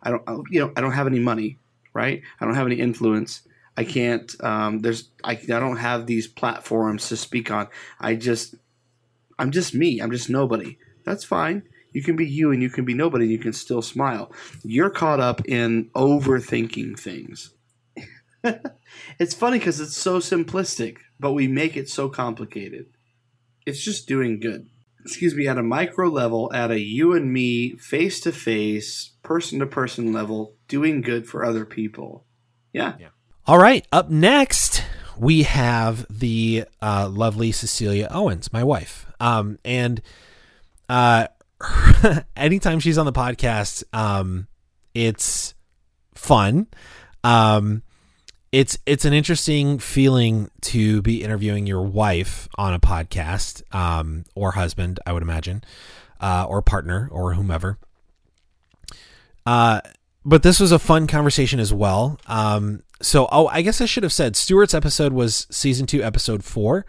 [0.03, 1.59] I don't, you know, I don't have any money,
[1.93, 2.23] right?
[2.41, 3.43] I don't have any influence.
[3.77, 4.35] I can't.
[4.43, 7.69] Um, there's I, I don't have these platforms to speak on.
[8.01, 8.57] I just
[9.39, 10.01] I'm just me.
[10.01, 10.79] I'm just nobody.
[11.05, 11.63] That's fine.
[11.93, 13.25] You can be you and you can be nobody.
[13.25, 14.33] And you can still smile.
[14.63, 17.55] You're caught up in overthinking things.
[19.19, 22.87] it's funny because it's so simplistic, but we make it so complicated.
[23.65, 24.69] It's just doing good.
[25.05, 29.59] Excuse me, at a micro level, at a you and me, face to face, person
[29.61, 32.27] to person level, doing good for other people.
[32.73, 32.95] Yeah.
[32.99, 33.09] yeah.
[33.47, 33.87] All right.
[33.93, 34.85] Up next,
[35.17, 39.07] we have the uh, lovely Cecilia Owens, my wife.
[39.21, 40.03] Um, and
[40.89, 41.29] uh,
[42.37, 44.49] anytime she's on the podcast, um,
[44.95, 45.55] it's
[46.15, 46.67] fun.
[47.25, 47.83] Um,
[48.51, 54.53] it's it's an interesting feeling to be interviewing your wife on a podcast, um, or
[54.53, 55.63] husband, I would imagine,
[56.21, 57.79] uh, or partner, or whomever.
[59.45, 59.81] Uh,
[60.25, 62.19] but this was a fun conversation as well.
[62.27, 66.45] Um, so, oh, I guess I should have said Stuart's episode was season two, episode
[66.45, 66.85] four.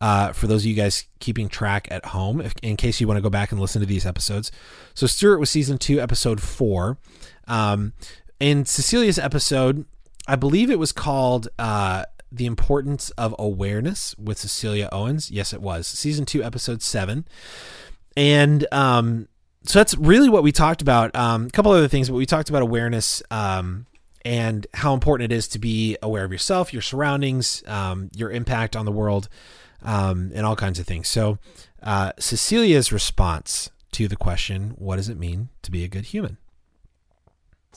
[0.00, 3.16] Uh, for those of you guys keeping track at home, if, in case you want
[3.16, 4.50] to go back and listen to these episodes.
[4.94, 6.98] So, Stuart was season two, episode four.
[7.46, 7.92] Um,
[8.40, 9.86] in Cecilia's episode,
[10.32, 15.30] I believe it was called uh, The Importance of Awareness with Cecilia Owens.
[15.30, 15.86] Yes, it was.
[15.86, 17.26] Season 2, Episode 7.
[18.16, 19.28] And um,
[19.64, 21.14] so that's really what we talked about.
[21.14, 23.84] Um, a couple other things, but we talked about awareness um,
[24.24, 28.74] and how important it is to be aware of yourself, your surroundings, um, your impact
[28.74, 29.28] on the world,
[29.82, 31.08] um, and all kinds of things.
[31.08, 31.36] So,
[31.82, 36.38] uh, Cecilia's response to the question, What does it mean to be a good human?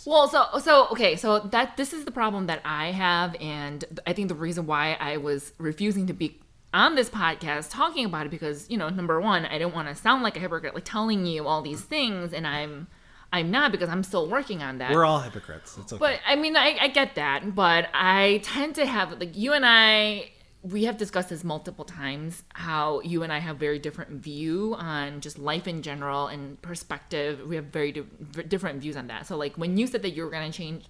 [0.06, 4.14] Well, so so okay, so that this is the problem that I have, and I
[4.14, 6.42] think the reason why I was refusing to be
[6.74, 9.96] on this podcast talking about it because you know, number one, I didn't want to
[9.96, 12.88] sound like a hypocrite, like telling you all these things, and I'm
[13.32, 14.92] I'm not because I'm still working on that.
[14.92, 15.78] We're all hypocrites.
[15.80, 16.00] It's okay.
[16.00, 19.66] But I mean, I, I get that, but I tend to have like you and
[19.66, 20.32] I
[20.66, 25.22] we have discussed this multiple times how you and I have very different view on
[25.22, 27.48] just life in general and perspective.
[27.48, 29.28] We have very di- different views on that.
[29.28, 30.86] So like when you said that you were going to change,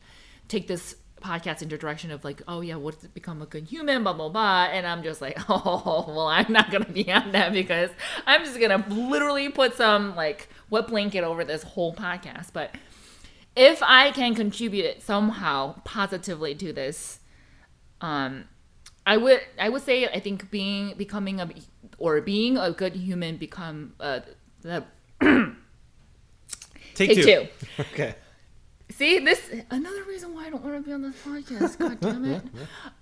[0.47, 4.03] take this podcast into direction of like, oh yeah, what's it become a good human,
[4.03, 7.51] blah blah blah, and I'm just like, oh well, I'm not gonna be on that
[7.51, 7.89] because
[8.25, 12.53] I'm just gonna literally put some like wet blanket over this whole podcast.
[12.53, 12.75] But
[13.57, 17.19] if I can contribute it somehow positively to this,
[17.99, 18.45] um,
[19.06, 21.50] I would I would say I think being becoming a
[21.98, 24.22] or being a good human become uh
[24.62, 24.84] the
[26.96, 27.24] take, take, two.
[27.24, 27.48] two.
[27.80, 28.15] okay.
[28.89, 31.78] See this another reason why I don't want to be on this podcast.
[31.78, 32.44] God damn it.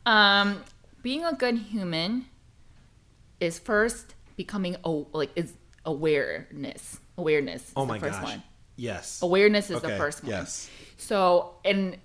[0.05, 0.63] Um,
[1.01, 2.25] being a good human
[3.39, 5.53] is first becoming oh like is
[5.85, 6.99] awareness.
[7.17, 7.71] Awareness.
[7.75, 8.23] oh my first gosh.
[8.23, 8.43] One.
[8.75, 9.21] Yes.
[9.21, 9.91] Awareness is okay.
[9.91, 10.31] the first one.
[10.31, 10.69] Yes.
[10.97, 11.97] So and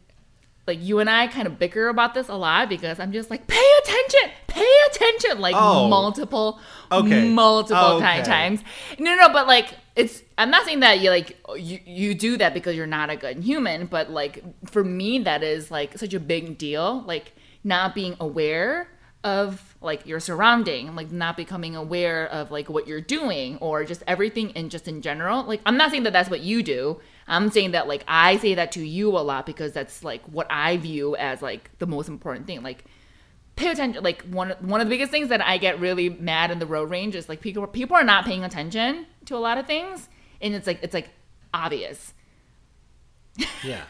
[0.68, 3.46] like you and I kind of bicker about this a lot because I'm just like,
[3.46, 5.88] pay attention, pay attention, like oh.
[5.88, 6.60] multiple,
[6.92, 7.28] okay.
[7.28, 8.22] multiple okay.
[8.22, 8.62] times.
[8.98, 10.22] No, no, but like it's.
[10.36, 13.42] I'm not saying that you like you you do that because you're not a good
[13.42, 17.02] human, but like for me, that is like such a big deal.
[17.02, 17.32] Like
[17.64, 18.88] not being aware
[19.24, 24.00] of like your surrounding like not becoming aware of like what you're doing or just
[24.06, 27.50] everything and just in general like i'm not saying that that's what you do i'm
[27.50, 30.76] saying that like i say that to you a lot because that's like what i
[30.76, 32.84] view as like the most important thing like
[33.56, 36.58] pay attention like one one of the biggest things that i get really mad in
[36.58, 39.66] the road range is like people people are not paying attention to a lot of
[39.66, 40.08] things
[40.40, 41.10] and it's like it's like
[41.52, 42.14] obvious
[43.64, 43.82] yeah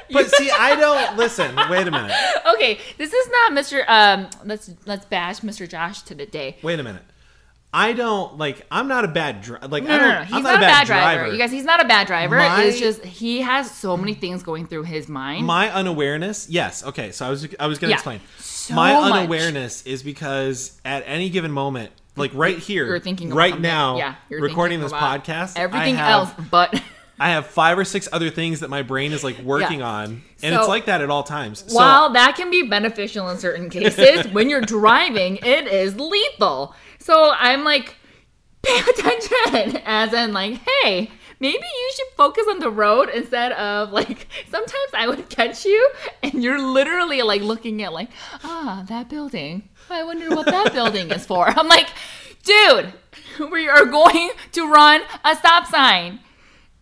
[0.10, 1.54] but see, I don't listen.
[1.70, 2.12] Wait a minute.
[2.54, 3.84] Okay, this is not Mr.
[3.88, 5.68] Um, let's let's bash Mr.
[5.68, 6.58] Josh to the day.
[6.62, 7.02] Wait a minute.
[7.74, 8.66] I don't like.
[8.70, 9.66] I'm not a bad driver.
[9.68, 10.08] Like no, I don't.
[10.08, 10.24] No, no.
[10.24, 11.18] He's I'm not, not a bad, bad driver.
[11.18, 11.32] driver.
[11.32, 12.36] You guys, he's not a bad driver.
[12.36, 15.46] My, it's just he has so many things going through his mind.
[15.46, 16.50] My unawareness.
[16.50, 16.84] Yes.
[16.84, 17.12] Okay.
[17.12, 18.20] So I was I was gonna yeah, explain.
[18.38, 19.12] So my much.
[19.12, 24.16] unawareness is because at any given moment, like right here, you're thinking right now, yeah,
[24.28, 25.56] recording this podcast.
[25.56, 26.80] Everything have, else, but
[27.18, 29.88] I have five or six other things that my brain is like working yeah.
[29.88, 31.64] on, and so, it's like that at all times.
[31.70, 36.74] While so, that can be beneficial in certain cases, when you're driving, it is lethal.
[37.02, 37.96] So I'm like,
[38.62, 41.10] pay attention, as in like, hey,
[41.40, 45.90] maybe you should focus on the road instead of like sometimes I would catch you
[46.22, 48.10] and you're literally like looking at like
[48.44, 49.68] ah that building.
[49.90, 51.48] I wonder what that building is for.
[51.48, 51.88] I'm like,
[52.44, 52.92] dude,
[53.50, 56.20] we are going to run a stop sign.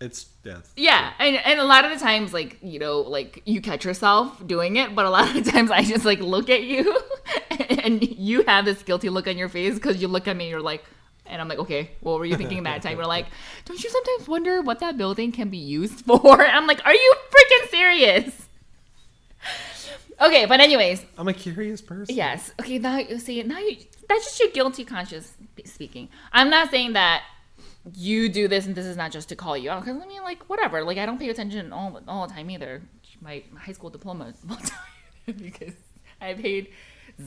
[0.01, 0.59] It's yeah.
[0.77, 4.47] Yeah, and, and a lot of the times, like you know, like you catch yourself
[4.47, 6.99] doing it, but a lot of the times I just like look at you,
[7.85, 10.51] and you have this guilty look on your face because you look at me, and
[10.51, 10.85] you're like,
[11.27, 12.97] and I'm like, okay, what were you thinking that time?
[12.97, 13.27] You're like,
[13.65, 16.45] don't you sometimes wonder what that building can be used for?
[16.45, 18.49] I'm like, are you freaking serious?
[20.21, 22.15] Okay, but anyways, I'm a curious person.
[22.15, 22.53] Yes.
[22.61, 22.79] Okay.
[22.79, 23.43] Now you see.
[23.43, 23.77] Now you.
[24.09, 25.33] That's just your guilty conscience
[25.65, 26.09] speaking.
[26.33, 27.23] I'm not saying that
[27.95, 29.85] you do this and this is not just to call you out.
[29.85, 30.85] Because I mean, like whatever.
[30.85, 32.83] Like I don't pay attention all all the time either.
[33.21, 34.33] My high school diploma
[35.27, 35.75] because
[36.21, 36.69] I paid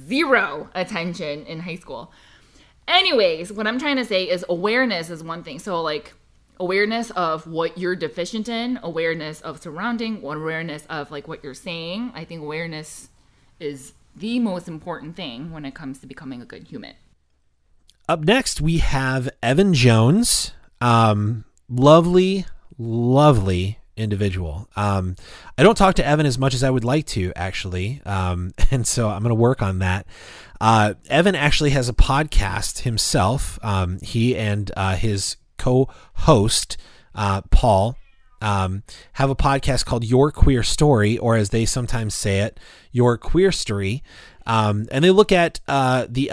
[0.07, 2.11] zero attention in high school.
[2.87, 5.59] Anyways, what I'm trying to say is awareness is one thing.
[5.59, 6.13] So like
[6.59, 12.11] awareness of what you're deficient in, awareness of surrounding, awareness of like what you're saying.
[12.13, 13.09] I think awareness
[13.59, 16.95] is the most important thing when it comes to becoming a good human.
[18.09, 20.51] Up next, we have Evan Jones.
[20.81, 22.45] Um, lovely,
[22.77, 24.67] lovely individual.
[24.75, 25.15] Um,
[25.57, 28.01] I don't talk to Evan as much as I would like to, actually.
[28.05, 30.05] Um, and so I'm going to work on that.
[30.59, 33.57] Uh, Evan actually has a podcast himself.
[33.63, 36.75] Um, he and uh, his co host,
[37.15, 37.95] uh, Paul,
[38.41, 42.59] um, have a podcast called Your Queer Story, or as they sometimes say it,
[42.91, 44.03] Your Queer Story.
[44.45, 46.29] Um, and they look at uh, the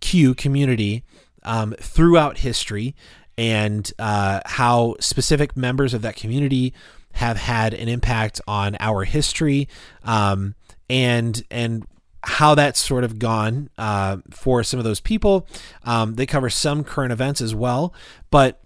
[0.00, 1.04] LGBTQ community
[1.42, 2.94] um, throughout history
[3.38, 6.74] and uh, how specific members of that community
[7.12, 9.68] have had an impact on our history
[10.04, 10.54] um,
[10.88, 11.86] and and
[12.22, 15.46] how that's sort of gone uh, for some of those people.
[15.84, 17.94] Um, they cover some current events as well,
[18.30, 18.60] but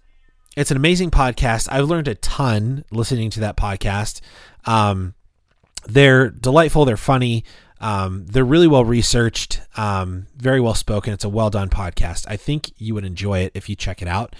[0.57, 1.68] it's an amazing podcast.
[1.70, 4.20] I've learned a ton listening to that podcast.
[4.64, 5.14] Um,
[5.87, 6.85] they're delightful.
[6.85, 7.44] They're funny.
[7.85, 11.12] Um, they're really well researched, um, very well spoken.
[11.12, 12.25] It's a well done podcast.
[12.27, 14.35] I think you would enjoy it if you check it out.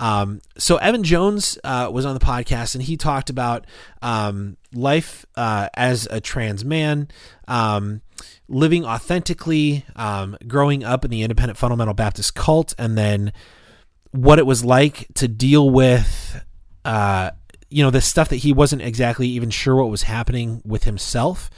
[0.00, 3.68] Um, so Evan Jones uh, was on the podcast and he talked about
[4.02, 7.06] um, life uh, as a trans man,
[7.46, 8.02] um,
[8.48, 13.32] living authentically, um, growing up in the Independent Fundamental Baptist cult, and then
[14.10, 16.44] what it was like to deal with.
[16.84, 17.30] Uh,
[17.70, 21.48] you know, the stuff that he wasn't exactly even sure what was happening with himself.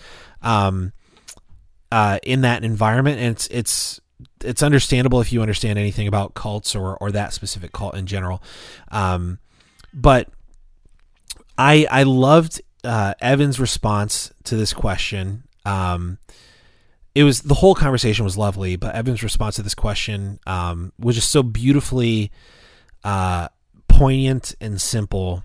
[0.42, 0.92] Um,
[1.92, 4.00] uh, in that environment, and it's it's
[4.42, 8.42] it's understandable if you understand anything about cults or or that specific cult in general.
[8.90, 9.38] Um,
[9.92, 10.28] but
[11.58, 15.44] I I loved uh, Evan's response to this question.
[15.64, 16.18] Um,
[17.14, 21.16] it was the whole conversation was lovely, but Evan's response to this question um, was
[21.16, 22.30] just so beautifully
[23.04, 23.48] uh,
[23.88, 25.42] poignant and simple.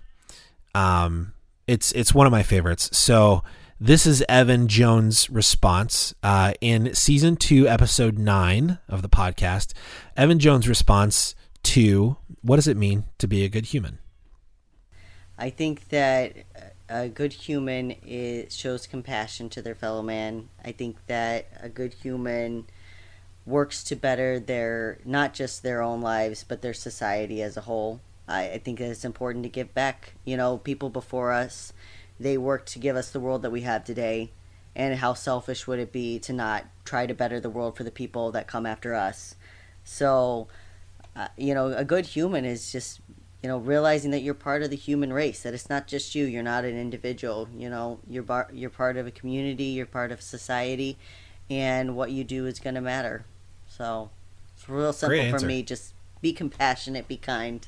[0.74, 1.32] Um,
[1.66, 2.96] it's it's one of my favorites.
[2.96, 3.42] So
[3.80, 9.74] this is Evan Jones' response uh, in season two, episode nine of the podcast.
[10.16, 11.34] Evan Jones' response
[11.64, 13.98] to what does it mean to be a good human?
[15.38, 16.32] I think that
[16.88, 20.48] a good human is, shows compassion to their fellow man.
[20.64, 22.66] I think that a good human
[23.44, 28.00] works to better their not just their own lives but their society as a whole.
[28.26, 30.14] I, I think it's important to give back.
[30.24, 31.72] You know, people before us
[32.18, 34.30] they worked to give us the world that we have today
[34.74, 37.90] and how selfish would it be to not try to better the world for the
[37.90, 39.34] people that come after us?
[39.84, 40.48] So
[41.14, 43.00] uh, you know a good human is just
[43.42, 46.24] you know realizing that you're part of the human race that it's not just you
[46.24, 50.12] you're not an individual you know you're bar- you're part of a community you're part
[50.12, 50.98] of society
[51.48, 53.24] and what you do is going to matter.
[53.68, 54.10] So
[54.54, 57.66] it's real simple for me just be compassionate be kind.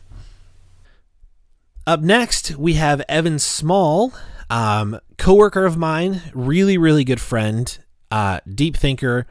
[1.86, 4.12] Up next we have evan small
[4.50, 7.78] um, coworker of mine, really, really good friend,
[8.10, 9.26] uh, deep thinker,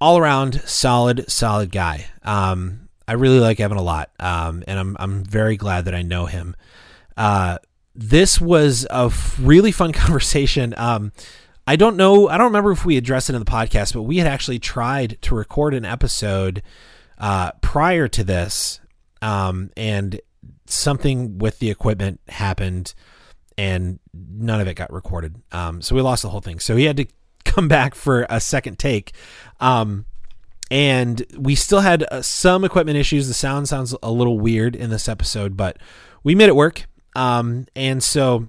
[0.00, 2.06] all around solid, solid guy.
[2.22, 6.02] Um, I really like Evan a lot, um, and I'm I'm very glad that I
[6.02, 6.54] know him.
[7.16, 7.58] Uh,
[7.94, 10.74] this was a really fun conversation.
[10.76, 11.12] Um,
[11.66, 14.16] I don't know, I don't remember if we addressed it in the podcast, but we
[14.16, 16.62] had actually tried to record an episode
[17.18, 18.80] uh, prior to this,
[19.22, 20.20] um, and
[20.66, 22.94] something with the equipment happened
[23.58, 25.36] and none of it got recorded.
[25.52, 26.60] Um, so we lost the whole thing.
[26.60, 27.06] So he had to
[27.44, 29.12] come back for a second take.
[29.60, 30.06] Um,
[30.70, 33.26] and we still had uh, some equipment issues.
[33.26, 35.78] The sound sounds a little weird in this episode, but
[36.22, 36.86] we made it work.
[37.16, 38.48] Um, and so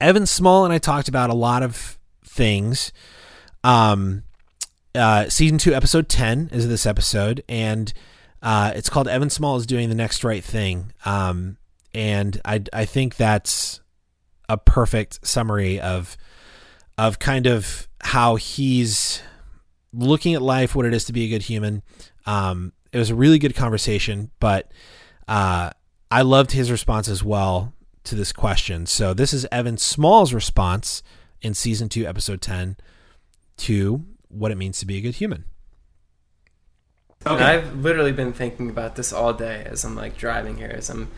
[0.00, 1.96] Evan Small and I talked about a lot of
[2.26, 2.92] things.
[3.62, 4.24] Um,
[4.94, 7.92] uh, season two, episode 10 is this episode, and
[8.42, 10.92] uh, it's called Evan Small is Doing the Next Right Thing.
[11.04, 11.56] Um,
[11.94, 13.80] and I, I think that's
[14.48, 16.16] a perfect summary of
[16.98, 19.22] of kind of how he's
[19.92, 21.82] looking at life, what it is to be a good human.
[22.26, 24.70] Um, it was a really good conversation, but
[25.26, 25.70] uh,
[26.10, 27.72] I loved his response as well
[28.04, 28.86] to this question.
[28.86, 31.02] So this is Evan Small's response
[31.40, 32.76] in season two, episode ten,
[33.58, 35.44] to what it means to be a good human.
[37.26, 37.44] Okay.
[37.44, 41.08] I've literally been thinking about this all day as I'm like driving here, as I'm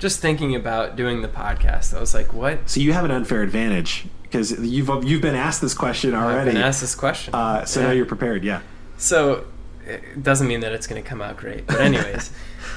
[0.00, 2.68] just thinking about doing the podcast, I was like, what?
[2.68, 6.38] So you have an unfair advantage because you've you've been asked this question already.
[6.40, 7.86] I've been asked this question, uh, so yeah.
[7.86, 8.42] now you're prepared.
[8.42, 8.62] Yeah.
[8.96, 9.44] So
[9.86, 12.32] it doesn't mean that it's going to come out great, but anyways.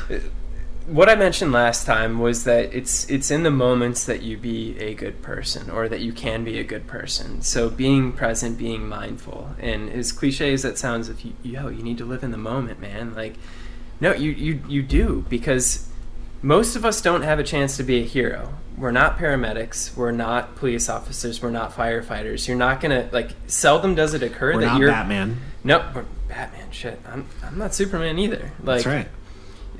[0.86, 4.78] what I mentioned last time was that it's it's in the moments that you be
[4.80, 7.41] a good person or that you can be a good person.
[7.41, 11.84] So being present, being mindful, and as cliche as that sounds, if you yo you
[11.84, 13.13] need to live in the moment, man.
[13.15, 13.36] Like,
[14.01, 15.88] no, you you you do because
[16.44, 18.54] most of us don't have a chance to be a hero.
[18.78, 19.96] We're not paramedics.
[19.96, 21.41] We're not police officers.
[21.41, 22.48] We're not firefighters.
[22.48, 23.32] You're not gonna like.
[23.48, 25.38] Seldom does it occur we're that you're not Batman.
[25.64, 26.72] Nope, Batman.
[26.72, 28.52] Shit, I'm I'm not Superman either.
[28.62, 29.08] Like, That's right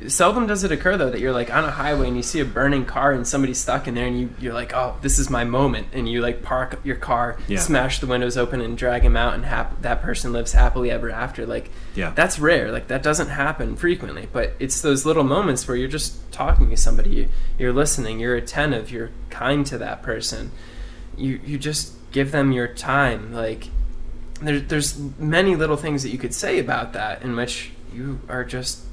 [0.08, 2.46] seldom does it occur though that you're like on a highway and you see a
[2.46, 5.44] burning car and somebody's stuck in there and you, you're like oh this is my
[5.44, 7.60] moment and you like park your car yeah.
[7.60, 11.10] smash the windows open and drag him out and hap- that person lives happily ever
[11.10, 15.68] after like yeah that's rare like that doesn't happen frequently but it's those little moments
[15.68, 20.02] where you're just talking to somebody you, are listening you're attentive you're kind to that
[20.02, 20.52] person
[21.16, 23.70] you you just give them your time like
[24.42, 28.44] there, there's many little things that you could say about that in which you are
[28.44, 28.84] just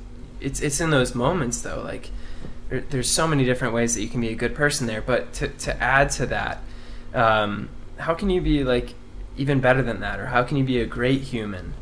[0.41, 2.11] it's it's in those moments though like
[2.69, 5.33] there, there's so many different ways that you can be a good person there but
[5.35, 6.63] to, to add to that
[7.15, 7.69] um,
[7.99, 8.95] how can you be like
[9.37, 10.21] even better than that?
[10.21, 11.75] Or how can you be a great human?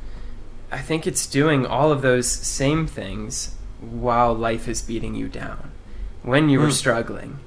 [0.71, 5.73] I think it's doing all of those same things while life is beating you down.
[6.23, 6.73] When you were mm.
[6.73, 7.39] struggling.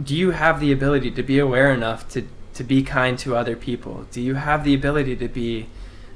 [0.00, 3.56] Do you have the ability to be aware enough to to be kind to other
[3.56, 4.06] people?
[4.12, 5.66] Do you have the ability to be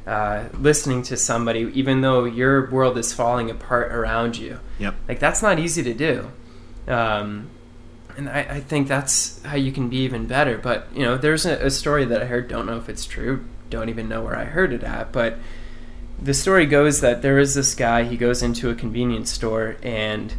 [0.09, 4.59] uh, listening to somebody, even though your world is falling apart around you.
[4.78, 4.94] Yep.
[5.06, 6.30] Like that's not easy to do.
[6.90, 7.50] Um,
[8.16, 10.56] and I, I, think that's how you can be even better.
[10.56, 12.48] But you know, there's a, a, story that I heard.
[12.48, 13.44] Don't know if it's true.
[13.68, 15.12] Don't even know where I heard it at.
[15.12, 15.38] But
[16.20, 18.04] the story goes that there is this guy.
[18.04, 20.34] He goes into a convenience store and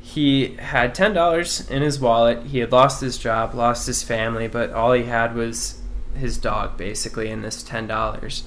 [0.00, 2.44] he had ten dollars in his wallet.
[2.44, 5.80] He had lost his job, lost his family, but all he had was
[6.14, 8.44] his dog, basically, and this ten dollars.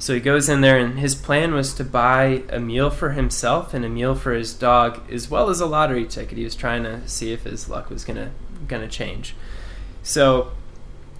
[0.00, 3.74] So he goes in there, and his plan was to buy a meal for himself
[3.74, 6.38] and a meal for his dog, as well as a lottery ticket.
[6.38, 8.30] He was trying to see if his luck was gonna
[8.66, 9.34] gonna change.
[10.02, 10.52] So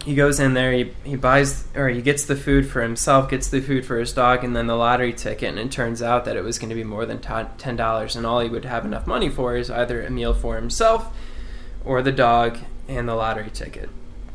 [0.02, 3.48] he goes in there, he, he buys or he gets the food for himself, gets
[3.48, 5.50] the food for his dog, and then the lottery ticket.
[5.50, 8.24] And it turns out that it was going to be more than ten dollars, and
[8.24, 11.14] all he would have enough money for is either a meal for himself
[11.84, 12.56] or the dog
[12.88, 13.90] and the lottery ticket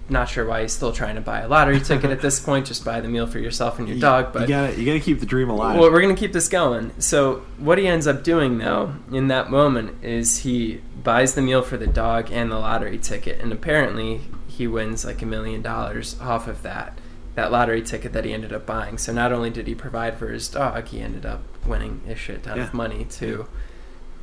[0.09, 2.67] not sure why he's still trying to buy a lottery ticket at this point.
[2.67, 4.33] Just buy the meal for yourself and your dog.
[4.33, 5.79] But you gotta you gotta keep the dream alive.
[5.79, 6.91] Well, we're gonna keep this going.
[6.99, 11.61] So what he ends up doing though in that moment is he buys the meal
[11.61, 16.19] for the dog and the lottery ticket, and apparently he wins like a million dollars
[16.21, 16.97] off of that
[17.35, 18.97] that lottery ticket that he ended up buying.
[18.97, 22.43] So not only did he provide for his dog, he ended up winning a shit
[22.43, 22.63] ton yeah.
[22.63, 23.47] of money to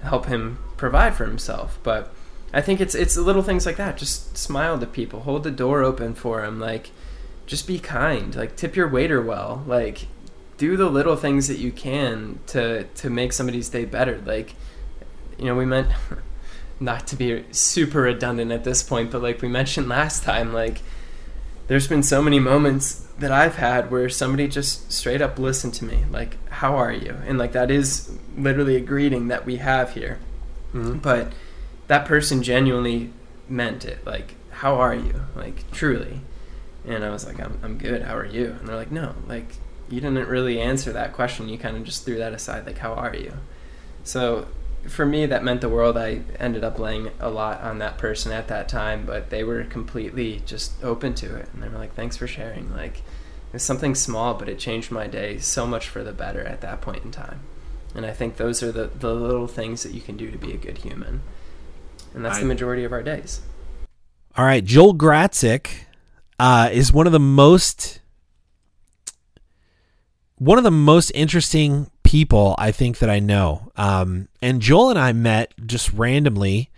[0.03, 1.79] help him provide for himself.
[1.83, 2.13] But
[2.53, 3.97] I think it's it's little things like that.
[3.97, 6.91] Just smile to people, hold the door open for them, like
[7.47, 10.07] just be kind, like tip your waiter well, like
[10.59, 14.21] do the little things that you can to to make somebody's day better.
[14.25, 14.55] Like
[15.39, 15.91] you know, we meant
[16.81, 20.83] not to be super redundant at this point, but like we mentioned last time, like
[21.69, 25.85] there's been so many moments that I've had where somebody just straight up listened to
[25.85, 29.95] me, like, "How are you?" and like that is literally a greeting that we have
[29.95, 30.19] here.
[30.75, 30.99] Mm-hmm.
[30.99, 31.33] But
[31.89, 33.11] that person genuinely
[33.49, 34.05] meant it.
[34.07, 35.23] Like, how are you?
[35.35, 36.21] Like, truly.
[36.87, 38.03] And I was like, I'm, I'm good.
[38.03, 38.57] How are you?
[38.59, 39.57] And they're like, no, like,
[39.89, 41.49] you didn't really answer that question.
[41.49, 42.67] You kind of just threw that aside.
[42.67, 43.35] Like, how are you?
[44.05, 44.49] So
[44.89, 45.97] for me, that meant the world.
[45.97, 49.63] I ended up laying a lot on that person at that time, but they were
[49.65, 51.49] completely just open to it.
[51.53, 52.73] And they were like, thanks for sharing.
[52.73, 53.03] Like,
[53.53, 56.81] it's something small, but it changed my day so much for the better at that
[56.81, 57.41] point in time.
[57.95, 60.53] And I think those are the, the little things that you can do to be
[60.53, 61.21] a good human
[62.15, 63.41] and that's I, the majority of our days.
[64.37, 65.69] All right, Joel Gratzik
[66.39, 68.01] uh, is one of the most
[70.37, 73.71] one of the most interesting people I think that I know.
[73.77, 76.69] Um, and Joel and I met just randomly.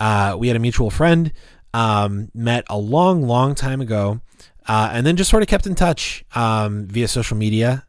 [0.00, 1.32] Uh, we had a mutual friend,
[1.72, 4.20] um, met a long, long time ago,
[4.66, 7.86] uh, and then just sort of kept in touch um, via social media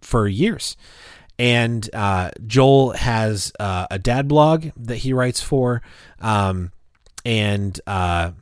[0.00, 0.78] for years.
[1.38, 5.82] And uh, Joel has uh, a dad blog that he writes for,
[6.20, 6.70] um,
[7.24, 8.32] and uh,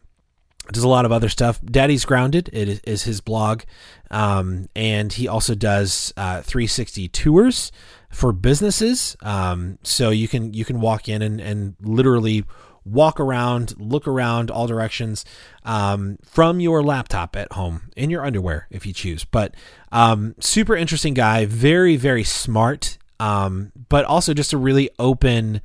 [0.71, 1.61] does a lot of other stuff.
[1.65, 3.63] Daddy's Grounded it is, is his blog,
[4.11, 7.73] um, and he also does uh, 360 tours
[8.11, 9.17] for businesses.
[9.23, 12.45] Um, so you can you can walk in and, and literally
[12.85, 15.25] walk around, look around all directions
[15.65, 19.25] um, from your laptop at home in your underwear if you choose.
[19.25, 19.55] But
[19.91, 25.61] um, super interesting guy, very very smart, um, but also just a really open,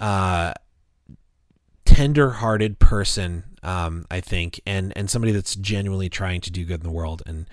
[0.00, 0.52] uh,
[1.84, 6.86] tender-hearted person Um, I think, and and somebody that's genuinely trying to do good in
[6.86, 7.22] the world.
[7.26, 7.46] And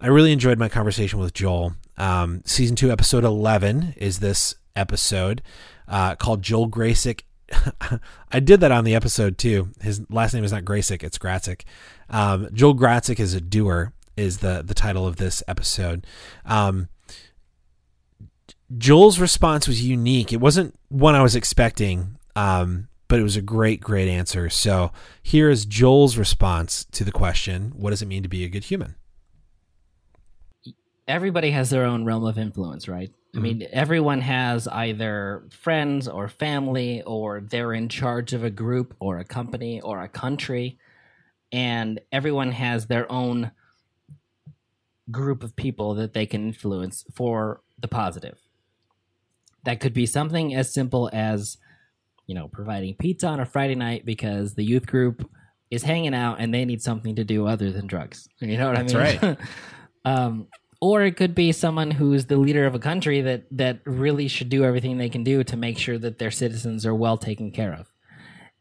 [0.00, 1.74] I really enjoyed my conversation with Joel.
[1.98, 5.42] Um, season two, episode eleven is this episode
[5.86, 7.24] uh, called Joel Gracek.
[8.32, 9.70] I did that on the episode too.
[9.80, 11.62] His last name is not Gracek; it's Gratzik.
[12.10, 13.92] Um, Joel Gratzik is a doer.
[14.16, 16.06] Is the the title of this episode.
[16.44, 16.88] Um,
[18.76, 20.32] Joel's response was unique.
[20.32, 24.48] It wasn't one I was expecting, um, but it was a great, great answer.
[24.48, 24.92] So
[25.22, 28.64] here is Joel's response to the question What does it mean to be a good
[28.64, 28.96] human?
[31.08, 33.10] Everybody has their own realm of influence, right?
[33.34, 33.38] Mm-hmm.
[33.38, 38.94] I mean, everyone has either friends or family, or they're in charge of a group
[39.00, 40.78] or a company or a country,
[41.50, 43.52] and everyone has their own
[45.10, 48.38] group of people that they can influence for the positive
[49.64, 51.58] that could be something as simple as,
[52.26, 55.28] you know, providing pizza on a Friday night because the youth group
[55.70, 58.28] is hanging out and they need something to do other than drugs.
[58.40, 59.18] You know what That's I mean?
[59.20, 59.48] That's right.
[60.04, 60.48] um,
[60.82, 64.48] or it could be someone who's the leader of a country that that really should
[64.48, 67.72] do everything they can do to make sure that their citizens are well taken care
[67.72, 67.86] of.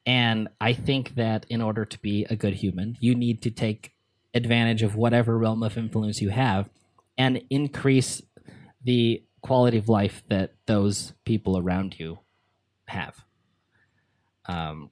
[0.05, 3.93] And I think that in order to be a good human, you need to take
[4.35, 6.69] advantage of whatever realm of influence you have
[7.17, 8.21] and increase
[8.83, 12.19] the quality of life that those people around you
[12.85, 13.15] have.
[14.45, 14.91] Um,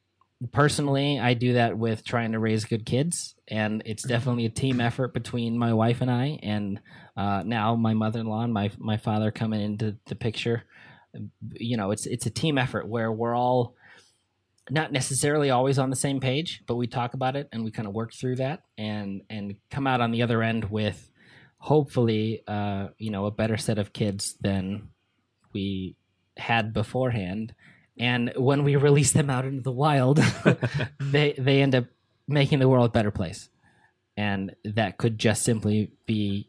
[0.51, 4.79] personally, I do that with trying to raise good kids, and it's definitely a team
[4.79, 6.79] effort between my wife and I, and
[7.19, 10.63] uh, now my mother-in-law and my my father coming into the picture.
[11.51, 13.75] You know, it's it's a team effort where we're all
[14.69, 17.89] not necessarily always on the same page, but we talk about it and we kind
[17.89, 21.11] of work through that and and come out on the other end with
[21.57, 24.87] hopefully, uh, you know, a better set of kids than
[25.51, 25.97] we
[26.37, 27.53] had beforehand.
[27.97, 30.17] And when we release them out into the wild,
[31.01, 31.85] they they end up
[32.29, 33.49] making the world a better place.
[34.15, 36.48] And that could just simply be,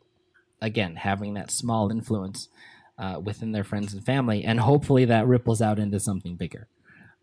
[0.60, 2.48] again, having that small influence
[2.98, 6.68] uh, within their friends and family, and hopefully that ripples out into something bigger,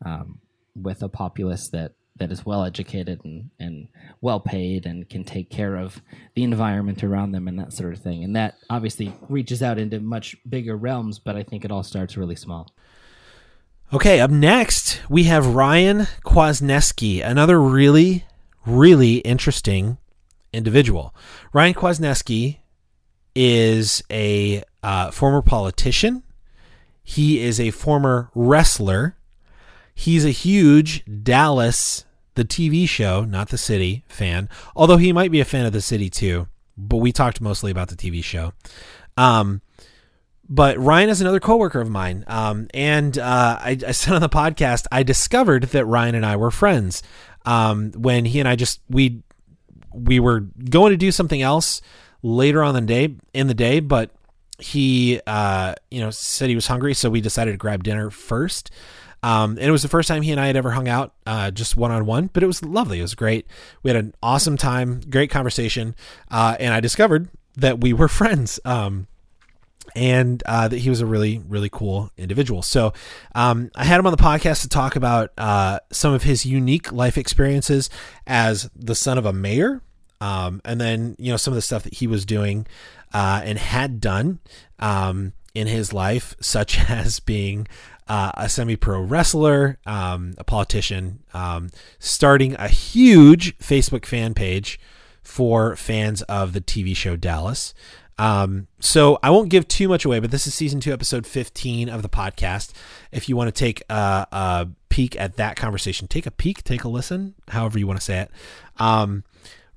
[0.06, 0.40] um,
[0.76, 3.88] with a populace that that is well educated and, and
[4.22, 6.02] well paid and can take care of
[6.36, 8.24] the environment around them and that sort of thing.
[8.24, 12.18] And that obviously reaches out into much bigger realms, but I think it all starts
[12.18, 12.74] really small.
[13.94, 18.26] Okay, up next, we have Ryan Kwasniewski, another really,
[18.66, 19.98] really interesting
[20.52, 21.16] individual.
[21.54, 22.58] Ryan Kwasniewski
[23.40, 26.24] is a uh, former politician.
[27.04, 29.16] He is a former wrestler.
[29.94, 35.40] He's a huge Dallas the TV show, not the city fan, although he might be
[35.40, 36.48] a fan of the city too.
[36.78, 38.54] But we talked mostly about the TV show.
[39.18, 39.62] Um,
[40.50, 42.24] but Ryan is another coworker of mine.
[42.28, 46.36] Um, and uh, I, I, said on the podcast, I discovered that Ryan and I
[46.38, 47.04] were friends
[47.46, 49.22] um, when he and I just we
[49.94, 51.82] we were going to do something else
[52.22, 54.12] later on the day in the day, but
[54.60, 58.72] he uh, you know said he was hungry, so we decided to grab dinner first.
[59.24, 61.50] Um, and it was the first time he and I had ever hung out, uh,
[61.52, 63.00] just one on one, but it was lovely.
[63.00, 63.48] It was great.
[63.82, 65.96] We had an awesome time, great conversation.
[66.30, 68.60] Uh, and I discovered that we were friends.
[68.64, 69.08] Um,
[69.96, 72.62] and uh, that he was a really, really cool individual.
[72.62, 72.94] So
[73.34, 76.92] um, I had him on the podcast to talk about uh, some of his unique
[76.92, 77.90] life experiences
[78.28, 79.82] as the son of a mayor,
[80.22, 82.66] um, and then you know some of the stuff that he was doing
[83.14, 84.40] uh, and had done
[84.80, 87.68] um, in his life, such as being
[88.08, 94.80] uh, a semi-pro wrestler, um, a politician, um, starting a huge Facebook fan page
[95.22, 97.74] for fans of the TV show Dallas.
[98.20, 101.90] Um, so I won't give too much away, but this is season two, episode 15
[101.90, 102.72] of the podcast.
[103.12, 106.84] If you want to take a, a peek at that conversation, take a peek, take
[106.84, 108.32] a listen, however you want to say it.
[108.78, 109.24] Um,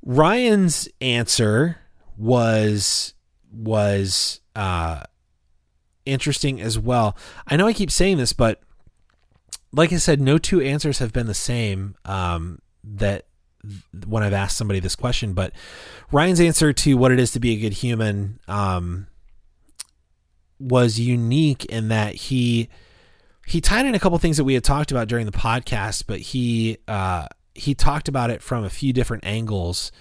[0.02, 1.78] Ryan's answer
[2.16, 3.14] was,
[3.52, 5.02] was, uh,
[6.06, 7.16] interesting as well.
[7.46, 8.60] I know I keep saying this, but
[9.72, 11.94] like I said, no two answers have been the same.
[12.04, 13.26] Um, that
[14.06, 15.52] when I've asked somebody this question, but
[16.10, 19.06] Ryan's answer to what it is to be a good human um,
[20.58, 22.68] was unique in that he
[23.46, 26.20] he tied in a couple things that we had talked about during the podcast, but
[26.20, 27.26] he uh,
[27.60, 29.92] he talked about it from a few different angles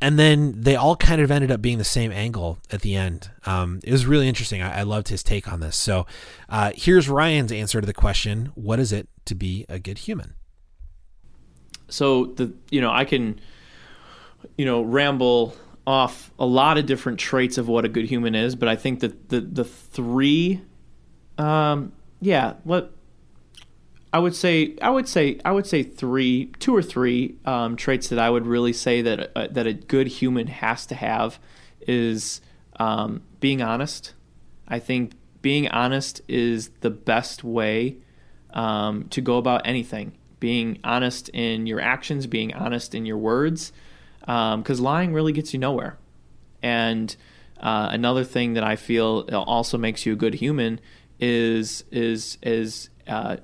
[0.00, 3.30] and then they all kind of ended up being the same angle at the end.
[3.44, 4.62] Um, it was really interesting.
[4.62, 5.76] I, I, loved his take on this.
[5.76, 6.06] So
[6.48, 10.34] uh, here's Ryan's answer to the question: What is it to be a good human?
[11.88, 13.38] So the you know I can
[14.56, 15.54] you know ramble
[15.86, 19.00] off a lot of different traits of what a good human is, but I think
[19.00, 20.62] that the the three,
[21.36, 22.95] um, yeah, what
[24.16, 28.08] I would say I would say I would say three, two or three um, traits
[28.08, 31.38] that I would really say that uh, that a good human has to have
[31.82, 32.40] is
[32.80, 34.14] um, being honest.
[34.66, 35.12] I think
[35.42, 37.98] being honest is the best way
[38.54, 40.16] um, to go about anything.
[40.40, 43.70] Being honest in your actions, being honest in your words,
[44.20, 45.98] because um, lying really gets you nowhere.
[46.62, 47.14] And
[47.60, 50.80] uh, another thing that I feel also makes you a good human
[51.20, 53.36] is is is uh,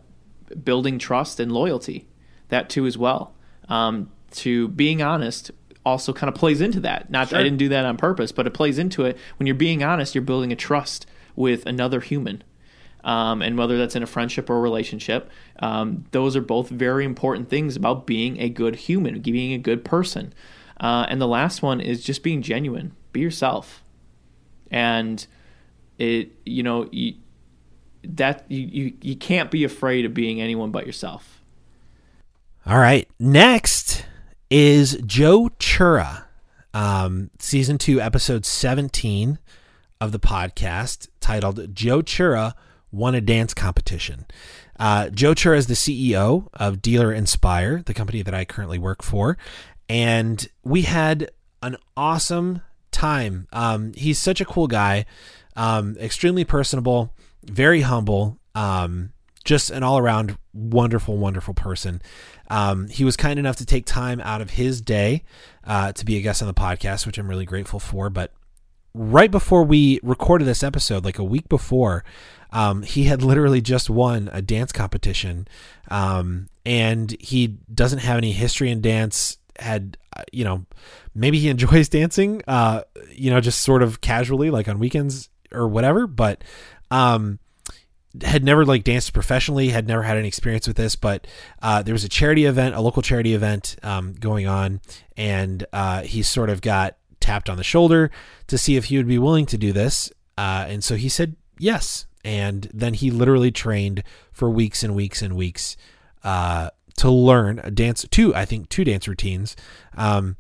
[0.55, 2.07] building trust and loyalty.
[2.49, 3.35] That too as well.
[3.69, 5.51] Um, to being honest
[5.85, 7.11] also kind of plays into that.
[7.11, 7.39] Not sure.
[7.39, 9.17] I didn't do that on purpose, but it plays into it.
[9.39, 12.43] When you're being honest, you're building a trust with another human.
[13.05, 17.05] Um, and whether that's in a friendship or a relationship, um, those are both very
[17.05, 20.33] important things about being a good human, being a good person.
[20.79, 22.93] Uh, and the last one is just being genuine.
[23.13, 23.83] Be yourself,
[24.71, 25.25] and
[25.99, 27.15] it you know you,
[28.05, 31.41] that you, you you can't be afraid of being anyone but yourself.
[32.67, 34.05] All right, next
[34.51, 36.25] is Joe Chura,
[36.75, 39.39] um, season two, episode seventeen
[40.01, 42.55] of the podcast, titled "Joe Chura
[42.91, 44.27] Won a Dance Competition."
[44.79, 49.03] Uh, Joe Chura is the CEO of Dealer Inspire, the company that I currently work
[49.03, 49.39] for,
[49.89, 51.31] and we had
[51.63, 53.49] an awesome time.
[53.53, 55.07] Um, he's such a cool guy,
[55.57, 57.13] um, extremely personable,
[57.45, 59.13] very humble, um,
[59.45, 62.03] just an all around wonderful, wonderful person.
[62.49, 65.25] Um, he was kind enough to take time out of his day
[65.65, 68.11] uh, to be a guest on the podcast, which I'm really grateful for.
[68.11, 68.33] But
[68.95, 72.05] right before we recorded this episode, like a week before,
[72.53, 75.49] um, he had literally just won a dance competition,
[75.91, 80.65] um, and he doesn't have any history in dance had uh, you know
[81.15, 85.69] maybe he enjoys dancing uh you know just sort of casually like on weekends or
[85.69, 86.43] whatever but
[86.93, 87.39] um
[88.23, 91.27] had never like danced professionally had never had any experience with this but
[91.63, 94.81] uh, there was a charity event a local charity event um, going on
[95.17, 98.11] and uh, he sort of got tapped on the shoulder
[98.47, 101.35] to see if he would be willing to do this uh, and so he said
[101.59, 105.77] yes and then he literally trained for weeks and weeks and weeks
[106.23, 106.69] uh,
[106.99, 109.57] to learn a dance two i think two dance routines
[109.97, 110.37] um,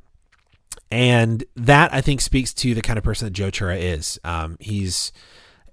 [0.90, 4.20] and that i think speaks to the kind of person that joe chura is.
[4.24, 5.11] Um, he's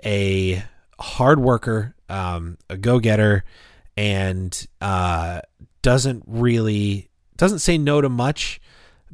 [0.06, 0.64] a
[1.00, 3.44] hard worker um, a go-getter
[3.96, 5.42] and uh,
[5.82, 8.60] doesn't really doesn't say no to much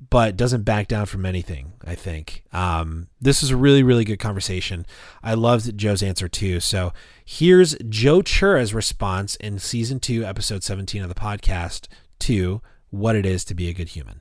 [0.09, 1.73] but doesn't back down from anything.
[1.85, 4.85] I think um, this is a really, really good conversation.
[5.23, 6.59] I loved Joe's answer too.
[6.59, 6.91] So
[7.23, 11.87] here's Joe Chura's response in season two, episode 17 of the podcast
[12.19, 14.19] to what it is to be a good human.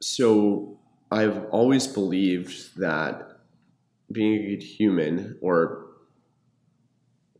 [0.00, 0.78] So
[1.10, 3.27] I've always believed that
[4.10, 5.86] being a good human or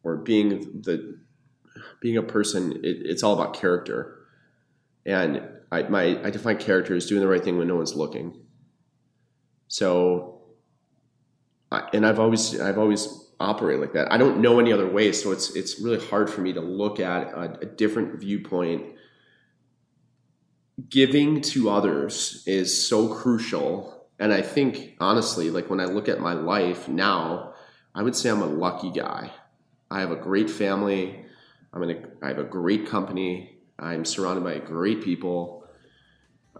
[0.02, 1.18] or being the
[2.00, 4.18] being a person it, it's all about character
[5.06, 8.34] and I, my, I define character as doing the right thing when no one's looking.
[9.68, 10.42] So,
[11.70, 14.10] I, and I've always, I've always operated like that.
[14.10, 17.00] I don't know any other way, so it's, it's really hard for me to look
[17.00, 18.84] at a, a different viewpoint.
[20.88, 26.20] Giving to others is so crucial, and I think honestly, like when I look at
[26.20, 27.54] my life now,
[27.94, 29.30] I would say I'm a lucky guy.
[29.90, 31.24] I have a great family.
[31.72, 33.58] I'm in a, I have a great company.
[33.78, 35.64] I'm surrounded by great people.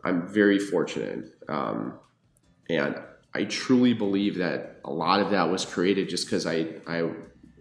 [0.04, 1.34] I'm very fortunate.
[1.48, 1.98] Um,
[2.70, 2.96] and
[3.34, 7.10] I truly believe that a lot of that was created just because I, I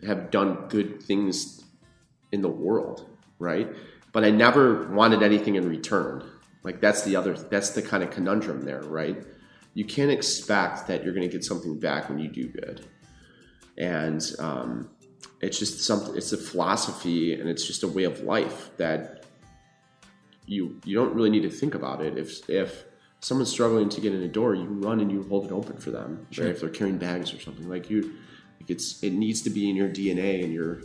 [0.06, 1.64] have done good things
[2.32, 3.68] in the world, right?
[4.12, 6.24] But I never wanted anything in return.
[6.64, 9.24] Like that's the other, that's the kind of conundrum there, right?
[9.78, 12.84] You can't expect that you're going to get something back when you do good.
[13.78, 14.90] And um,
[15.40, 19.26] it's just something, it's a philosophy and it's just a way of life that
[20.48, 22.18] you you don't really need to think about it.
[22.18, 22.86] If if
[23.20, 25.92] someone's struggling to get in a door, you run and you hold it open for
[25.92, 26.26] them.
[26.32, 26.46] Sure.
[26.46, 26.56] Right?
[26.56, 28.02] If they're carrying bags or something, like you,
[28.60, 30.82] like it's it needs to be in your DNA and your,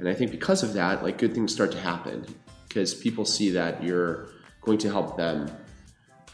[0.00, 2.26] and I think because of that, like good things start to happen
[2.66, 4.30] because people see that you're
[4.62, 5.48] going to help them,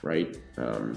[0.03, 0.39] right?
[0.57, 0.97] Um,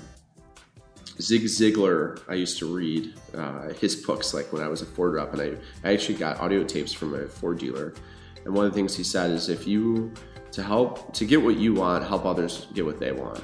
[1.20, 5.14] Zig Ziglar, I used to read uh, his books like when I was a Ford
[5.14, 7.94] rep, and I, I actually got audio tapes from a Ford dealer.
[8.46, 10.14] And one of the things he said is if you
[10.52, 13.44] to help to get what you want, help others get what they want.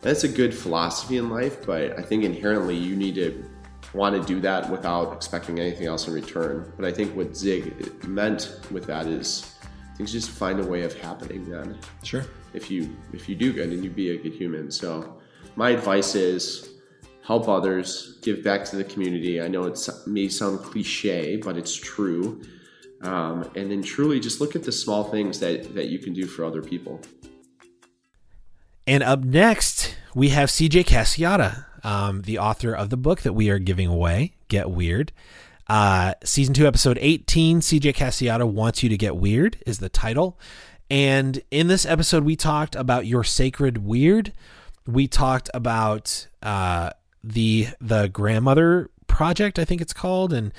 [0.00, 3.44] That's a good philosophy in life, but I think inherently you need to
[3.94, 6.72] want to do that without expecting anything else in return.
[6.76, 9.54] But I think what Zig meant with that is
[9.96, 11.78] things just find a way of happening then.
[12.02, 12.24] Sure.
[12.54, 14.70] If you if you do good and you be a good human.
[14.70, 15.17] So
[15.56, 16.68] my advice is
[17.24, 19.40] help others, give back to the community.
[19.40, 22.40] I know it may sound cliche, but it's true.
[23.02, 26.26] Um, and then truly just look at the small things that, that you can do
[26.26, 27.00] for other people.
[28.86, 33.50] And up next, we have CJ Casciotta, um, the author of the book that we
[33.50, 35.12] are giving away, Get Weird.
[35.68, 40.40] Uh, season 2, episode 18, CJ Casciotta Wants You to Get Weird is the title.
[40.90, 44.32] And in this episode, we talked about your sacred weird.
[44.88, 46.90] We talked about uh,
[47.22, 50.52] the the grandmother project, I think it's called, and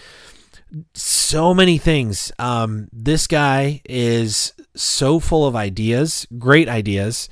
[0.94, 2.32] so many things.
[2.38, 7.28] Um, this guy is so full of ideas, great ideas,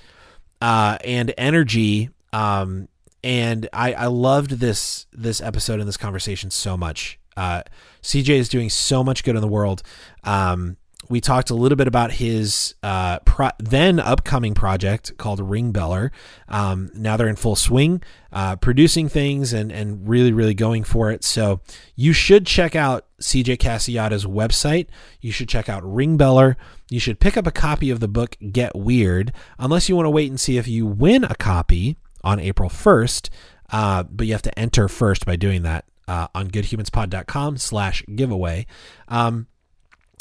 [0.61, 2.09] uh, and energy.
[2.33, 2.87] Um,
[3.23, 7.19] and I, I loved this this episode and this conversation so much.
[7.35, 7.61] Uh,
[8.01, 9.83] CJ is doing so much good in the world.
[10.23, 10.77] Um,
[11.09, 16.11] we talked a little bit about his uh, pro- then upcoming project called Ringbeller.
[16.47, 18.01] Um, now they're in full swing,
[18.31, 21.23] uh, producing things and, and really, really going for it.
[21.23, 21.61] So
[21.95, 24.87] you should check out CJ Casciotta's website.
[25.21, 26.55] You should check out Ringbeller.
[26.89, 30.11] You should pick up a copy of the book Get Weird, unless you want to
[30.11, 33.29] wait and see if you win a copy on April 1st.
[33.69, 38.65] Uh, but you have to enter first by doing that uh, on goodhumanspod.com slash giveaway.
[39.07, 39.47] Um,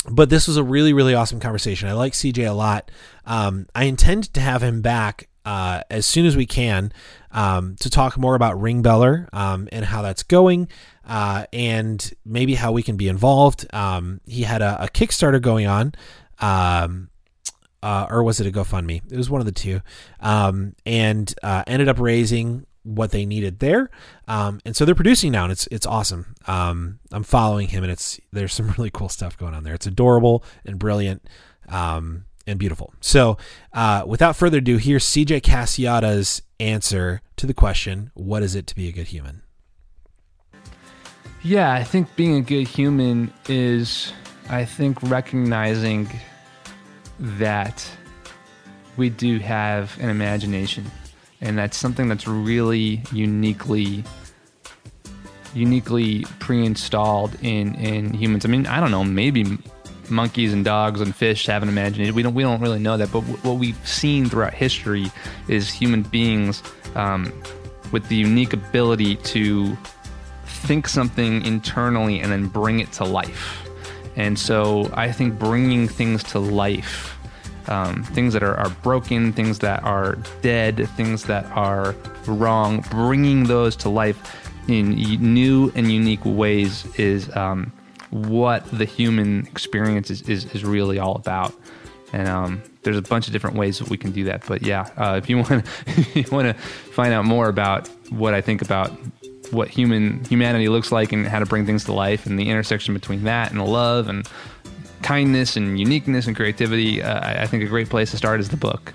[0.09, 1.89] but this was a really really awesome conversation.
[1.89, 2.91] I like cj a lot.
[3.25, 6.93] Um, i intend to have him back uh, as soon as we can
[7.31, 10.69] um, to talk more about ringbeller um, and how that's going
[11.07, 13.65] uh, and maybe how we can be involved.
[13.73, 15.95] Um, he had a, a, kickstarter going on
[16.41, 17.11] um,
[17.81, 19.01] uh, or was it a gofundme?
[19.11, 19.81] It was one of the two.
[20.19, 23.91] Um, and uh, ended up raising what they needed there.
[24.29, 26.35] Um, and so they're producing now, and it's it's awesome.
[26.47, 29.75] Um, I'm following him, and it's there's some really cool stuff going on there.
[29.75, 31.27] It's adorable and brilliant
[31.69, 32.95] um, and beautiful.
[33.01, 33.37] So
[33.73, 38.75] uh, without further ado, here's CJ Casciotta's answer to the question: What is it to
[38.75, 39.43] be a good human?
[41.43, 44.13] Yeah, I think being a good human is,
[44.49, 46.09] I think, recognizing
[47.19, 47.89] that
[48.97, 50.91] we do have an imagination
[51.41, 54.05] and that's something that's really uniquely
[55.55, 58.45] uniquely pre-installed in in humans.
[58.45, 59.59] I mean, I don't know, maybe
[60.11, 62.15] monkeys and dogs and fish have an imagination.
[62.15, 65.11] We don't we don't really know that, but w- what we've seen throughout history
[65.49, 66.63] is human beings
[66.95, 67.33] um,
[67.93, 69.77] with the unique ability to
[70.45, 73.63] think something internally and then bring it to life.
[74.17, 77.16] And so I think bringing things to life
[77.69, 81.95] um, things that are, are broken, things that are dead, things that are
[82.27, 87.73] wrong, bringing those to life in new and unique ways is um,
[88.11, 91.55] what the human experience is, is, is, really all about.
[92.13, 94.45] And um, there's a bunch of different ways that we can do that.
[94.47, 95.67] But yeah, uh, if you want
[96.15, 98.91] you want to find out more about what I think about
[99.53, 102.95] what human humanity looks like and how to bring things to life and the intersection
[102.95, 104.29] between that and love and
[105.07, 108.57] kindness and uniqueness and creativity, uh, I think a great place to start is the
[108.57, 108.93] book.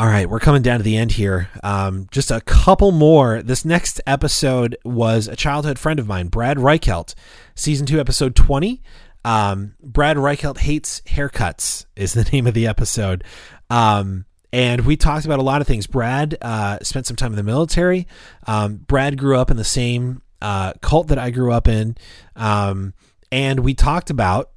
[0.00, 1.48] All right, we're coming down to the end here.
[1.62, 3.40] Um, just a couple more.
[3.40, 7.14] This next episode was a childhood friend of mine, Brad Reichelt,
[7.54, 8.82] season two, episode 20.
[9.24, 13.22] Um, Brad Reichelt hates haircuts, is the name of the episode.
[13.70, 15.86] Um, and we talked about a lot of things.
[15.86, 18.08] Brad uh, spent some time in the military.
[18.48, 21.96] Um, Brad grew up in the same uh, cult that I grew up in.
[22.34, 22.92] Um,
[23.36, 24.50] and we talked about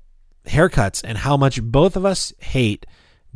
[0.45, 2.85] haircuts and how much both of us hate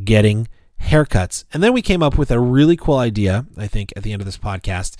[0.02, 0.48] getting
[0.82, 1.44] haircuts.
[1.52, 4.22] And then we came up with a really cool idea, I think, at the end
[4.22, 4.96] of this podcast.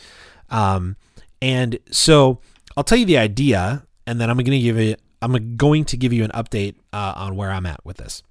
[0.50, 0.98] Um,
[1.42, 2.42] and so
[2.76, 5.96] I'll tell you the idea, and then I'm going to give you I'm going to
[5.96, 8.22] give you an update uh, on where I'm at with this.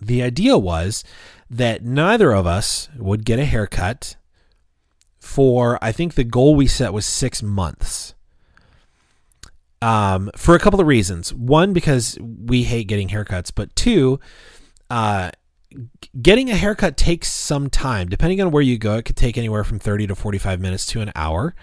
[0.00, 1.02] The idea was
[1.50, 4.14] that neither of us would get a haircut
[5.18, 8.14] for I think the goal we set was six months
[9.82, 11.32] um, for a couple of reasons.
[11.34, 14.20] One, because we hate getting haircuts, but two,
[14.90, 15.30] uh,
[16.20, 18.08] getting a haircut takes some time.
[18.08, 21.00] Depending on where you go, it could take anywhere from 30 to 45 minutes to
[21.00, 21.54] an hour.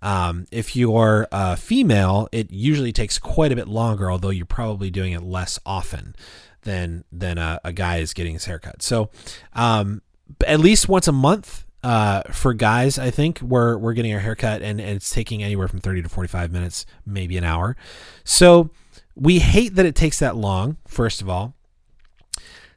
[0.00, 4.90] Um, if you're a female, it usually takes quite a bit longer, although you're probably
[4.90, 6.14] doing it less often
[6.62, 8.82] than than a, a guy is getting his haircut.
[8.82, 9.10] So,
[9.54, 10.02] um,
[10.46, 14.62] at least once a month uh, for guys, I think we're we're getting our haircut
[14.62, 17.76] and, and it's taking anywhere from 30 to 45 minutes, maybe an hour.
[18.24, 18.70] So
[19.14, 21.54] we hate that it takes that long, first of all.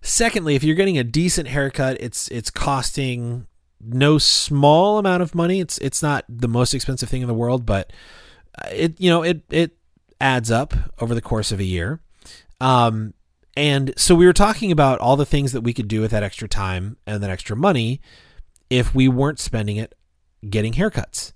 [0.02, 3.48] Secondly, if you're getting a decent haircut, it's it's costing
[3.80, 5.60] no small amount of money.
[5.60, 7.92] It's it's not the most expensive thing in the world, but
[8.72, 9.78] it you know it it
[10.20, 12.00] adds up over the course of a year.
[12.60, 13.16] Um,
[13.58, 16.24] and so we were talking about all the things that we could do with that
[16.24, 18.00] extra time and that extra money
[18.72, 19.94] if we weren't spending it
[20.50, 21.34] getting haircuts.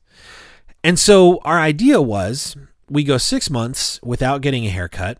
[0.83, 2.55] And so our idea was
[2.89, 5.19] we go six months without getting a haircut.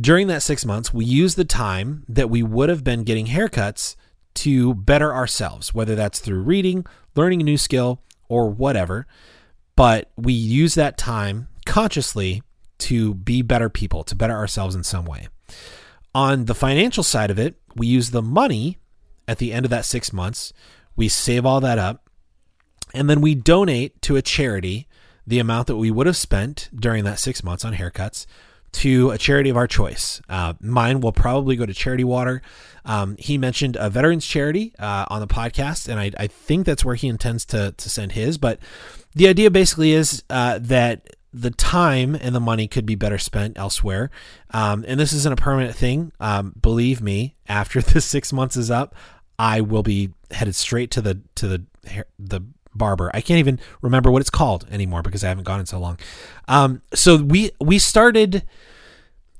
[0.00, 3.96] during that six months, we use the time that we would have been getting haircuts
[4.34, 6.86] to better ourselves, whether that's through reading,
[7.16, 9.06] learning a new skill, or whatever.
[9.74, 12.42] But we use that time consciously
[12.78, 15.28] to be better people, to better ourselves in some way.
[16.14, 18.78] On the financial side of it, we use the money
[19.26, 20.52] at the end of that six months,
[20.98, 22.10] we save all that up,
[22.92, 24.88] and then we donate to a charity
[25.26, 28.26] the amount that we would have spent during that six months on haircuts
[28.72, 30.20] to a charity of our choice.
[30.28, 32.42] Uh, mine will probably go to Charity Water.
[32.84, 36.84] Um, he mentioned a veterans charity uh, on the podcast, and I, I, think that's
[36.84, 38.36] where he intends to, to send his.
[38.36, 38.58] But
[39.14, 43.58] the idea basically is uh, that the time and the money could be better spent
[43.58, 44.10] elsewhere.
[44.50, 46.12] Um, and this isn't a permanent thing.
[46.20, 48.94] Um, believe me, after the six months is up,
[49.38, 51.64] I will be headed straight to the to the
[52.18, 52.40] the
[52.74, 53.10] barber.
[53.14, 55.98] I can't even remember what it's called anymore because I haven't gone in so long.
[56.46, 58.44] Um, so we we started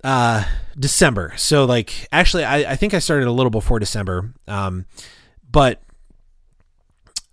[0.05, 0.45] uh
[0.79, 1.35] December.
[1.37, 4.33] So like actually I, I think I started a little before December.
[4.47, 4.87] Um,
[5.51, 5.83] but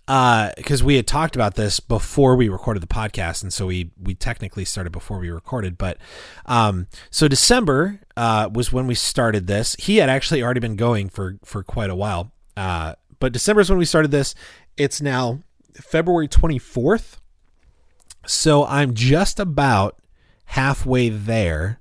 [0.06, 3.90] because uh, we had talked about this before we recorded the podcast, and so we
[4.00, 5.76] we technically started before we recorded.
[5.76, 5.98] But
[6.46, 9.74] um, so December uh, was when we started this.
[9.80, 12.30] He had actually already been going for for quite a while.
[12.56, 14.34] Uh, but December is when we started this.
[14.76, 15.40] It's now
[15.74, 17.20] February twenty fourth,
[18.26, 19.98] so I'm just about
[20.46, 21.80] halfway there,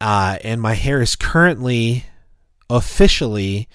[0.00, 2.04] uh, and my hair is currently
[2.70, 3.68] officially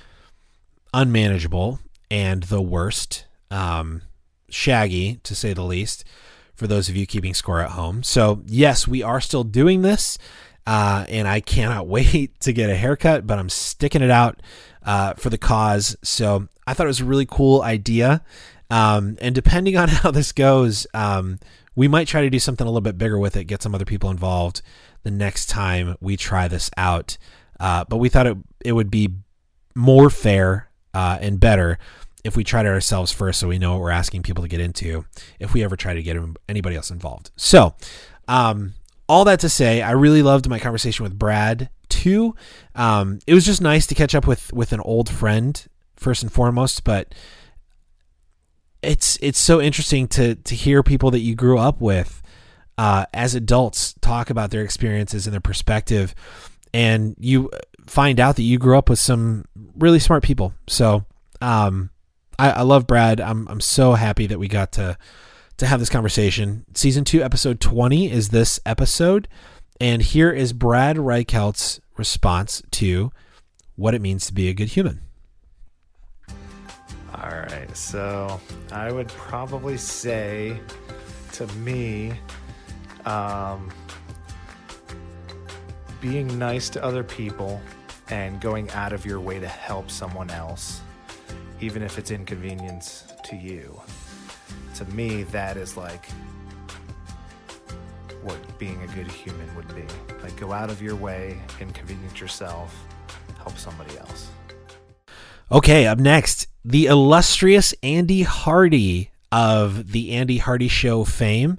[0.94, 1.80] unmanageable
[2.10, 4.02] and the worst um,
[4.50, 6.04] shaggy, to say the least,
[6.56, 8.04] for those of you keeping score at home.
[8.04, 10.18] So, yes, we are still doing this,
[10.66, 14.42] uh, and I cannot wait to get a haircut, but I'm sticking it out
[14.84, 15.96] uh, for the cause.
[16.04, 18.24] So, I thought it was a really cool idea.
[18.70, 21.40] Um, and depending on how this goes, um,
[21.76, 23.86] we might try to do something a little bit bigger with it, get some other
[23.86, 24.62] people involved
[25.04, 27.18] the next time we try this out.
[27.60, 29.16] Uh, but we thought it, it would be
[29.76, 31.78] more fair uh, and better
[32.24, 34.60] if we tried it ourselves first so we know what we're asking people to get
[34.60, 35.06] into
[35.40, 36.18] if we ever try to get
[36.48, 37.32] anybody else involved.
[37.38, 37.76] So,
[38.28, 38.74] um,
[39.08, 42.36] all that to say, I really loved my conversation with Brad too.
[42.76, 46.32] Um, it was just nice to catch up with with an old friend first and
[46.32, 47.14] foremost, but
[48.82, 52.22] it's it's so interesting to to hear people that you grew up with
[52.78, 56.16] uh, as adults talk about their experiences and their perspective,
[56.74, 57.50] and you
[57.86, 59.44] find out that you grew up with some
[59.76, 60.54] really smart people.
[60.68, 61.06] So,
[61.42, 61.90] um,
[62.38, 63.20] I, I love Brad.
[63.20, 64.98] I'm I'm so happy that we got to
[65.58, 66.66] to have this conversation.
[66.74, 69.28] Season two, episode twenty is this episode,
[69.80, 73.12] and here is Brad Reichelt's response to
[73.76, 75.02] what it means to be a good human.
[76.28, 78.40] All right, so
[78.72, 80.60] I would probably say
[81.34, 82.14] to me,
[83.06, 83.72] um,
[86.02, 87.62] being nice to other people
[88.10, 90.82] and going out of your way to help someone else
[91.62, 93.80] even if it's inconvenience to you.
[94.76, 96.06] To me, that is like
[98.60, 99.84] being a good human would be.
[100.22, 102.76] Like, go out of your way, inconvenience yourself,
[103.38, 104.30] help somebody else.
[105.52, 111.58] Okay, up next, the illustrious Andy Hardy of the Andy Hardy Show fame,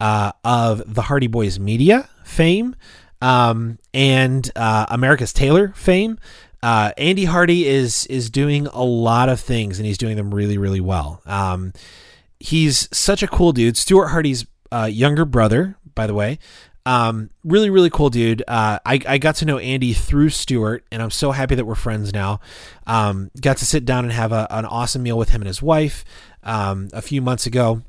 [0.00, 2.76] uh, of the Hardy Boys Media fame,
[3.20, 6.18] um, and uh, America's Taylor fame
[6.62, 10.58] uh, Andy Hardy is is doing a lot of things, and he's doing them really,
[10.58, 11.20] really well.
[11.26, 11.72] Um,
[12.38, 13.76] he's such a cool dude.
[13.76, 16.38] Stuart Hardy's uh, younger brother, by the way.
[16.84, 18.42] Um, really, really cool dude.
[18.48, 21.74] Uh, I, I got to know Andy through Stuart, and I'm so happy that we're
[21.74, 22.40] friends now.
[22.86, 25.62] Um, got to sit down and have a, an awesome meal with him and his
[25.62, 26.04] wife
[26.42, 27.82] um, a few months ago.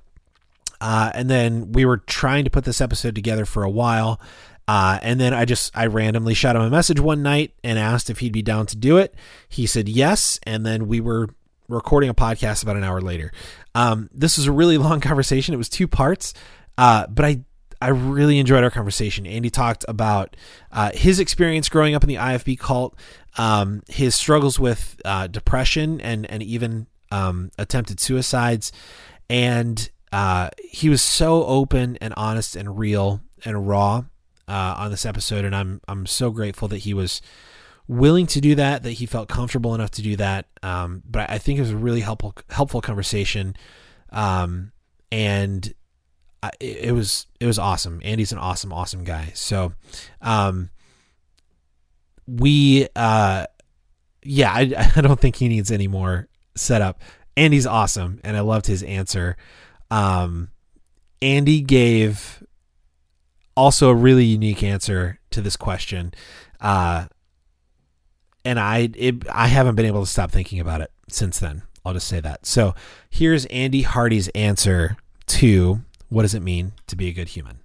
[0.79, 4.19] Uh, and then we were trying to put this episode together for a while.
[4.67, 8.09] Uh, and then I just I randomly shot him a message one night and asked
[8.09, 9.15] if he'd be down to do it.
[9.49, 11.29] He said yes, and then we were
[11.67, 13.31] recording a podcast about an hour later.
[13.75, 15.53] Um, this was a really long conversation.
[15.53, 16.33] It was two parts,
[16.77, 17.41] uh, but I
[17.83, 19.27] I really enjoyed our conversation.
[19.27, 20.37] Andy talked about
[20.71, 22.95] uh, his experience growing up in the IFB cult,
[23.37, 28.71] um, his struggles with uh, depression and and even um, attempted suicides,
[29.29, 34.05] and uh, he was so open and honest and real and raw
[34.47, 37.21] uh, on this episode, and I'm I'm so grateful that he was
[37.85, 40.45] willing to do that, that he felt comfortable enough to do that.
[40.61, 43.57] Um, but I think it was a really helpful helpful conversation,
[44.09, 44.71] um,
[45.11, 45.73] and
[46.59, 48.01] It was it was awesome.
[48.03, 49.31] Andy's an awesome awesome guy.
[49.33, 49.73] So,
[50.21, 50.69] um,
[52.27, 53.47] we uh,
[54.23, 57.01] yeah, I, I don't think he needs any more setup.
[57.35, 59.37] Andy's awesome, and I loved his answer.
[59.89, 60.49] Um,
[61.21, 62.43] Andy gave
[63.55, 66.13] also a really unique answer to this question.
[66.59, 67.05] Uh,
[68.45, 71.63] and I it, I haven't been able to stop thinking about it since then.
[71.85, 72.45] I'll just say that.
[72.45, 72.75] So
[73.09, 75.81] here's Andy Hardy's answer to
[76.13, 77.59] what does it mean to be a good human.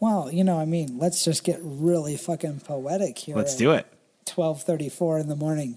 [0.00, 3.36] Well, you know, I mean, let's just get really fucking poetic here.
[3.36, 3.86] Let's do it.
[4.24, 5.76] 12:34 in the morning.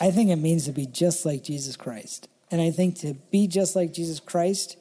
[0.00, 2.28] I think it means to be just like Jesus Christ.
[2.50, 4.76] And I think to be just like Jesus Christ,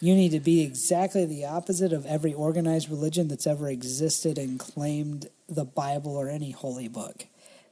[0.00, 4.58] you need to be exactly the opposite of every organized religion that's ever existed and
[4.58, 7.26] claimed the Bible or any holy book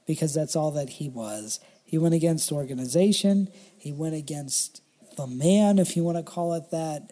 [0.05, 1.61] because that's all that he was.
[1.85, 3.47] He went against organization,
[3.77, 4.81] he went against
[5.19, 7.11] the man, if you want to call it that.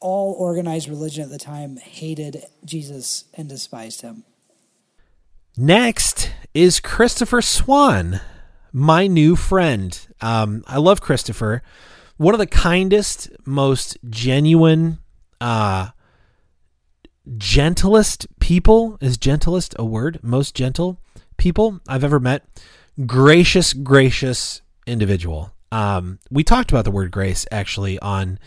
[0.00, 4.24] All organized religion at the time hated Jesus and despised him.
[5.56, 8.20] Next is Christopher Swan,
[8.72, 9.98] my new friend.
[10.20, 11.62] Um, I love Christopher.
[12.16, 14.98] One of the kindest, most genuine,
[15.40, 15.88] uh,
[17.36, 20.20] gentlest people is gentlest a word?
[20.22, 21.00] Most gentle
[21.36, 22.46] people I've ever met.
[23.04, 25.52] Gracious, gracious individual.
[25.70, 28.38] Um, we talked about the word grace actually on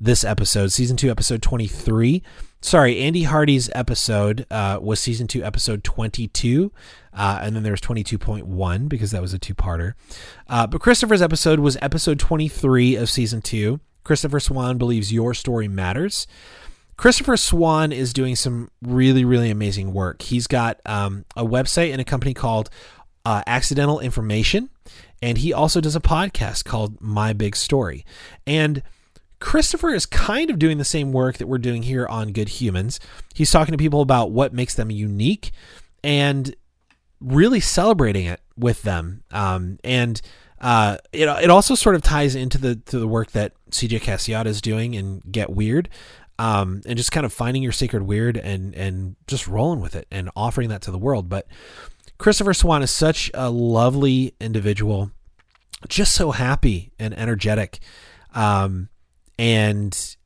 [0.00, 2.22] this episode, season two, episode 23.
[2.62, 6.72] Sorry, Andy Hardy's episode uh, was season two, episode 22.
[7.12, 9.94] Uh, and then there was 22.1 because that was a two parter.
[10.48, 13.80] Uh, but Christopher's episode was episode 23 of season two.
[14.04, 16.26] Christopher Swan believes your story matters.
[16.96, 20.20] Christopher Swan is doing some really, really amazing work.
[20.20, 22.68] He's got um, a website and a company called
[23.24, 24.68] uh, Accidental Information,
[25.22, 28.04] and he also does a podcast called My Big Story.
[28.46, 28.82] And
[29.38, 33.00] Christopher is kind of doing the same work that we're doing here on Good Humans.
[33.34, 35.50] He's talking to people about what makes them unique
[36.04, 36.54] and
[37.20, 39.22] really celebrating it with them.
[39.30, 40.20] Um, and
[40.60, 44.46] uh, it, it also sort of ties into the to the work that CJ Casciotta
[44.46, 45.88] is doing and Get Weird
[46.40, 50.06] um, and just kind of finding your sacred weird and and just rolling with it
[50.10, 51.28] and offering that to the world.
[51.28, 51.46] But
[52.20, 55.10] Christopher Swan is such a lovely individual,
[55.88, 57.78] just so happy and energetic,
[58.34, 58.90] um,
[59.38, 60.16] and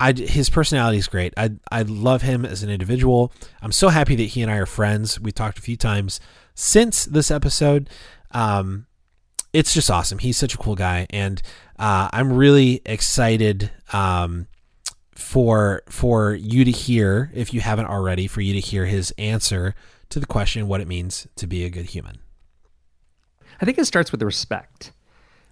[0.00, 1.32] I, his personality is great.
[1.36, 3.32] I I love him as an individual.
[3.62, 5.20] I'm so happy that he and I are friends.
[5.20, 6.18] We talked a few times
[6.56, 7.88] since this episode.
[8.32, 8.86] Um,
[9.52, 10.18] it's just awesome.
[10.18, 11.40] He's such a cool guy, and
[11.78, 14.48] uh, I'm really excited um,
[15.14, 19.76] for for you to hear, if you haven't already, for you to hear his answer
[20.10, 22.18] to the question what it means to be a good human.
[23.60, 24.92] I think it starts with respect.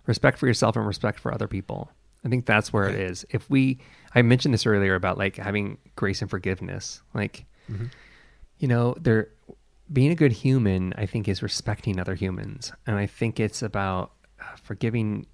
[0.06, 1.90] Respect for yourself and respect for other people.
[2.24, 3.24] I think that's where it is.
[3.30, 3.78] If we
[4.14, 7.02] I mentioned this earlier about like having grace and forgiveness.
[7.14, 7.86] Like mm-hmm.
[8.58, 9.28] you know, there
[9.92, 12.72] being a good human, I think is respecting other humans.
[12.86, 15.26] And I think it's about uh, forgiving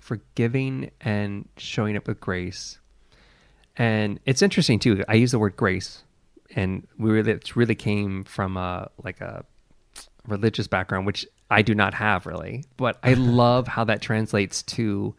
[0.00, 2.78] forgiving and showing up with grace
[3.76, 5.04] and it's interesting too.
[5.08, 6.04] I use the word grace,
[6.54, 9.44] and we really it really came from a like a
[10.26, 12.64] religious background, which I do not have really.
[12.76, 15.14] But I love how that translates to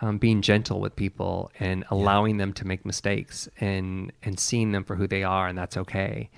[0.00, 4.84] um, being gentle with people and allowing them to make mistakes and and seeing them
[4.84, 6.30] for who they are, and that's okay.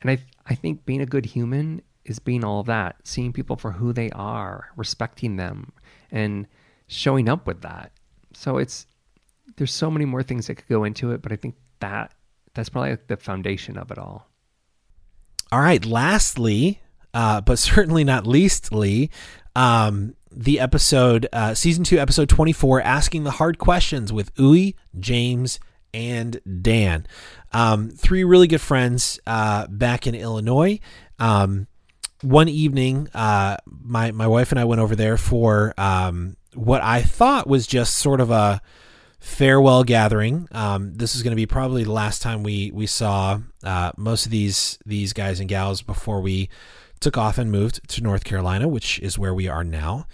[0.00, 3.56] And I I think being a good human is being all of that, seeing people
[3.56, 5.72] for who they are, respecting them,
[6.10, 6.46] and
[6.86, 7.92] showing up with that.
[8.32, 8.86] So it's
[9.56, 12.12] there's so many more things that could go into it, but I think that
[12.54, 14.28] that's probably the foundation of it all.
[15.52, 15.84] All right.
[15.84, 16.80] Lastly,
[17.14, 19.10] uh, but certainly not leastly,
[19.56, 25.58] um, the episode, uh, season two, episode 24, asking the hard questions with Uwe, James,
[25.92, 27.06] and Dan.
[27.52, 30.78] Um, three really good friends uh, back in Illinois.
[31.18, 31.66] Um,
[32.22, 37.02] one evening, uh, my my wife and I went over there for um, what I
[37.02, 38.60] thought was just sort of a
[39.20, 40.48] farewell gathering.
[40.50, 44.26] Um, this is going to be probably the last time we we saw uh, most
[44.26, 46.48] of these these guys and gals before we
[46.98, 50.06] took off and moved to North Carolina, which is where we are now.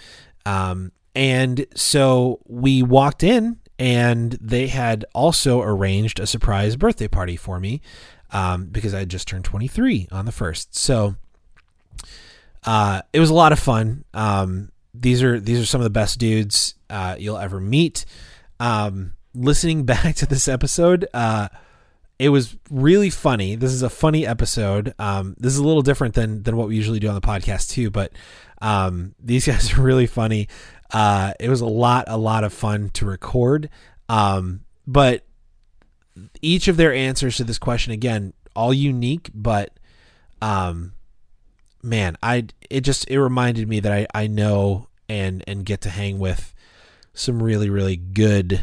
[0.44, 7.36] Um, and so we walked in, and they had also arranged a surprise birthday party
[7.36, 7.80] for me
[8.30, 10.76] um, because I had just turned 23 on the first.
[10.76, 11.16] So
[12.64, 14.04] uh, it was a lot of fun.
[14.12, 18.04] Um, these are these are some of the best dudes uh, you'll ever meet
[18.61, 21.48] um, listening back to this episode, uh,
[22.18, 23.57] it was really funny.
[23.57, 24.94] This is a funny episode.
[24.98, 27.70] Um, this is a little different than than what we usually do on the podcast
[27.70, 28.12] too, but
[28.62, 30.48] um, these guys are really funny.
[30.92, 33.68] Uh, it was a lot, a lot of fun to record.
[34.09, 35.26] Um, but
[36.40, 39.78] each of their answers to this question, again, all unique, but
[40.40, 40.92] um,
[41.82, 45.90] man, I it just it reminded me that I I know and and get to
[45.90, 46.54] hang with
[47.17, 48.62] some really, really good,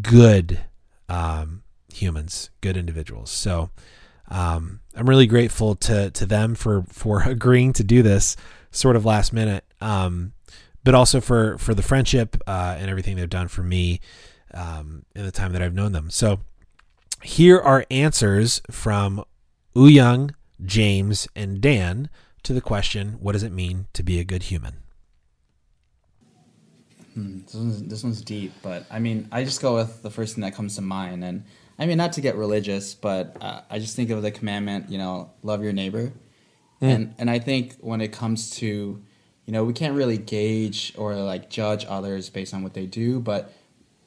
[0.00, 0.60] good
[1.10, 3.30] um, humans, good individuals.
[3.30, 3.70] So
[4.28, 8.34] um, I'm really grateful to to them for for agreeing to do this
[8.70, 10.32] sort of last minute, um,
[10.82, 14.00] but also for for the friendship uh, and everything they've done for me
[14.54, 16.10] um, in the time that I've known them.
[16.10, 16.40] So
[17.22, 19.22] here are answers from
[19.74, 20.34] Young,
[20.64, 22.08] James, and Dan
[22.42, 24.78] to the question: What does it mean to be a good human?
[27.14, 30.34] Hmm, this, one's, this one's deep, but I mean, I just go with the first
[30.34, 31.44] thing that comes to mind, and
[31.78, 34.98] I mean, not to get religious, but uh, I just think of the commandment, you
[34.98, 36.12] know, love your neighbor,
[36.80, 36.88] mm.
[36.88, 38.66] and and I think when it comes to,
[39.46, 43.18] you know, we can't really gauge or like judge others based on what they do,
[43.18, 43.52] but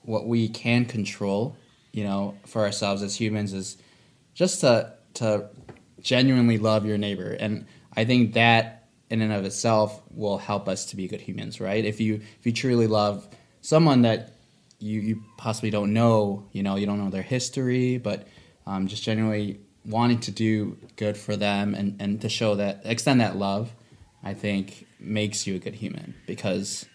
[0.04, 1.58] what we can control,
[1.92, 3.78] you know, for ourselves as humans is
[4.34, 5.50] just to to
[6.02, 7.66] genuinely love your neighbor, and
[7.98, 8.83] I think that
[9.14, 11.86] in and of itself will help us to be good humans, right?
[11.86, 13.28] If you if you truly love
[13.62, 14.34] someone that
[14.80, 18.28] you you possibly don't know, you know, you don't know their history, but
[18.66, 23.22] um, just genuinely wanting to do good for them and, and to show that extend
[23.22, 23.72] that love,
[24.24, 26.88] I think makes you a good human because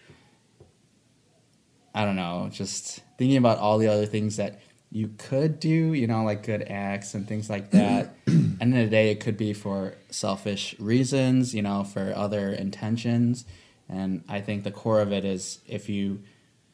[1.95, 4.59] I don't know, just thinking about all the other things that
[4.91, 8.15] you could do, you know, like good acts and things like that.
[8.27, 13.45] End of the day, it could be for selfish reasons, you know, for other intentions.
[13.87, 16.21] And I think the core of it is if you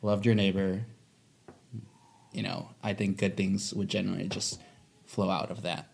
[0.02, 0.86] loved your neighbor,
[2.32, 4.62] you know, I think good things would generally just
[5.06, 5.90] flow out of that.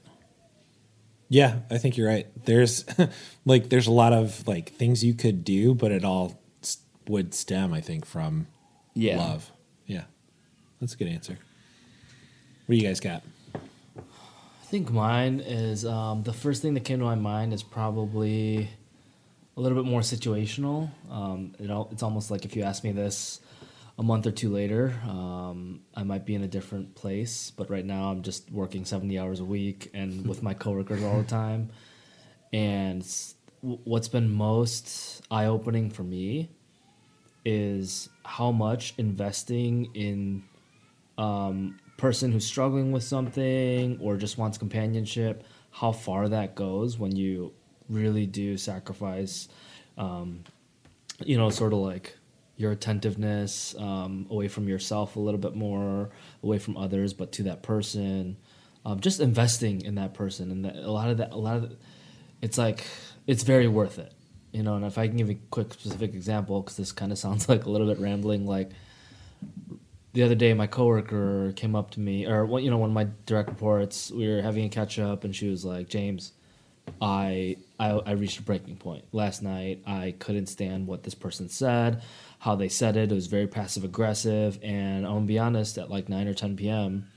[1.28, 2.28] Yeah, I think you're right.
[2.46, 2.86] There's
[3.46, 6.42] like there's a lot of like things you could do, but it all
[7.08, 8.48] would stem, I think, from
[8.94, 9.18] yeah.
[9.18, 9.52] love.
[9.86, 10.04] Yeah,
[10.80, 11.38] that's a good answer.
[12.72, 13.22] What do you guys got?
[13.54, 18.70] I think mine is um, the first thing that came to my mind is probably
[19.58, 20.90] a little bit more situational.
[21.10, 23.42] Um, it all, it's almost like if you ask me this
[24.00, 27.52] a month or two later, um, I might be in a different place.
[27.52, 31.18] But right now, I'm just working 70 hours a week and with my coworkers all
[31.18, 31.72] the time.
[32.54, 33.06] And
[33.60, 36.52] what's been most eye opening for me
[37.44, 40.44] is how much investing in
[41.18, 47.16] um, person who's struggling with something or just wants companionship, how far that goes when
[47.16, 47.54] you
[47.88, 49.48] really do sacrifice,
[50.00, 50.44] um,
[51.24, 52.18] you know, sort of like
[52.58, 56.10] your attentiveness um, away from yourself a little bit more,
[56.42, 58.36] away from others, but to that person.
[58.84, 61.78] Um, just investing in that person, and that, a lot of that, a lot of,
[62.42, 62.84] it's like
[63.28, 64.12] it's very worth it,
[64.52, 64.74] you know.
[64.74, 67.66] And if I can give a quick specific example, because this kind of sounds like
[67.66, 68.72] a little bit rambling, like
[70.14, 73.08] the other day my coworker came up to me or you know one of my
[73.26, 76.34] direct reports we were having a catch up and she was like james
[77.02, 79.06] I, I i reached a breaking point.
[79.12, 82.02] Last night i couldn't stand what this person said
[82.40, 83.12] how they said it.
[83.12, 86.58] It was very passive aggressive and i'm gonna be honest at like 9 or 10
[86.58, 87.08] p.m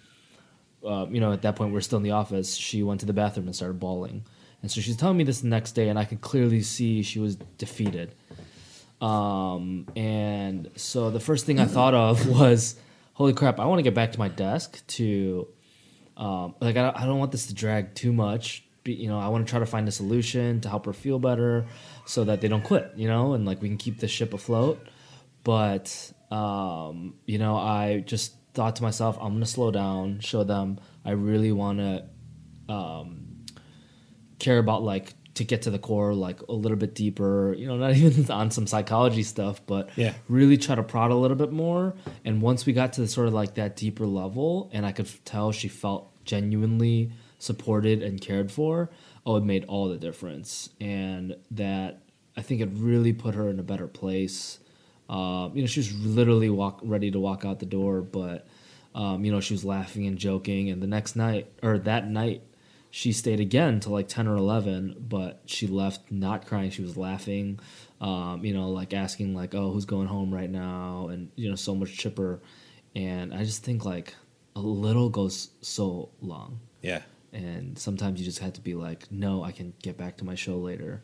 [0.86, 3.12] uh, you know at that point we're still in the office she went to the
[3.12, 4.24] bathroom and started bawling.
[4.62, 7.18] And so she's telling me this the next day and i could clearly see she
[7.18, 8.14] was defeated.
[9.01, 12.76] Um, and so the first thing I thought of was,
[13.14, 15.48] holy crap, I want to get back to my desk to,
[16.16, 18.64] um, like, I, I don't want this to drag too much.
[18.84, 21.66] You know, I want to try to find a solution to help her feel better
[22.04, 24.86] so that they don't quit, you know, and like we can keep the ship afloat.
[25.42, 30.44] But, um, you know, I just thought to myself, I'm going to slow down, show
[30.44, 32.04] them I really want to
[32.72, 33.44] um,
[34.38, 37.76] care about like to get to the core like a little bit deeper you know
[37.84, 40.14] not even on some psychology stuff but yeah.
[40.29, 41.95] really try to prod a little bit more.
[42.25, 45.08] And once we got to the sort of like that deeper level and i could
[45.25, 48.91] tell she felt genuinely supported and cared for
[49.26, 50.71] oh it made all the difference.
[50.80, 52.00] And that
[52.37, 54.58] i think it really put her in a better place.
[55.07, 58.46] Uh, you know she was literally walk ready to walk out the door but
[58.95, 60.71] um, you know she was laughing and joking.
[60.71, 62.42] And the next night or that night
[62.96, 66.96] she stayed again till like 10 or 11 but she left not crying she was
[66.96, 67.58] laughing
[68.00, 71.08] um, you know like asking like oh who's going home right now?
[71.08, 72.41] and you know so much chipper.
[72.95, 74.14] And i just think like
[74.54, 76.61] a little goes so long.
[76.83, 77.03] Yeah.
[77.33, 80.37] And sometimes you just have to be like no i can get back to my
[80.37, 81.03] show later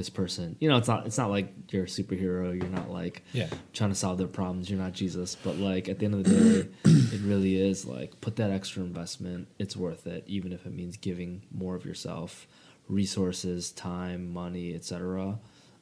[0.00, 0.56] this person.
[0.60, 3.48] You know it's not it's not like you're a superhero you're not like yeah.
[3.72, 6.30] trying to solve their problems you're not jesus but like at the end of the
[6.30, 10.72] day it really is like put that extra investment it's worth it even if it
[10.72, 12.46] means giving more of yourself
[12.88, 15.38] resources time money etc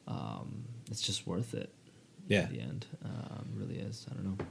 [0.09, 1.73] um, it's just worth it.
[2.27, 2.39] Yeah.
[2.39, 2.85] At the end.
[3.05, 4.05] Um, really is.
[4.09, 4.45] I don't know.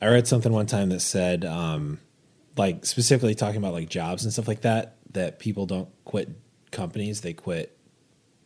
[0.00, 2.00] I read something one time that said um,
[2.56, 6.30] like specifically talking about like jobs and stuff like that that people don't quit
[6.70, 7.76] companies they quit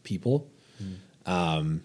[0.03, 0.51] people
[0.83, 1.31] Mm.
[1.31, 1.85] Um,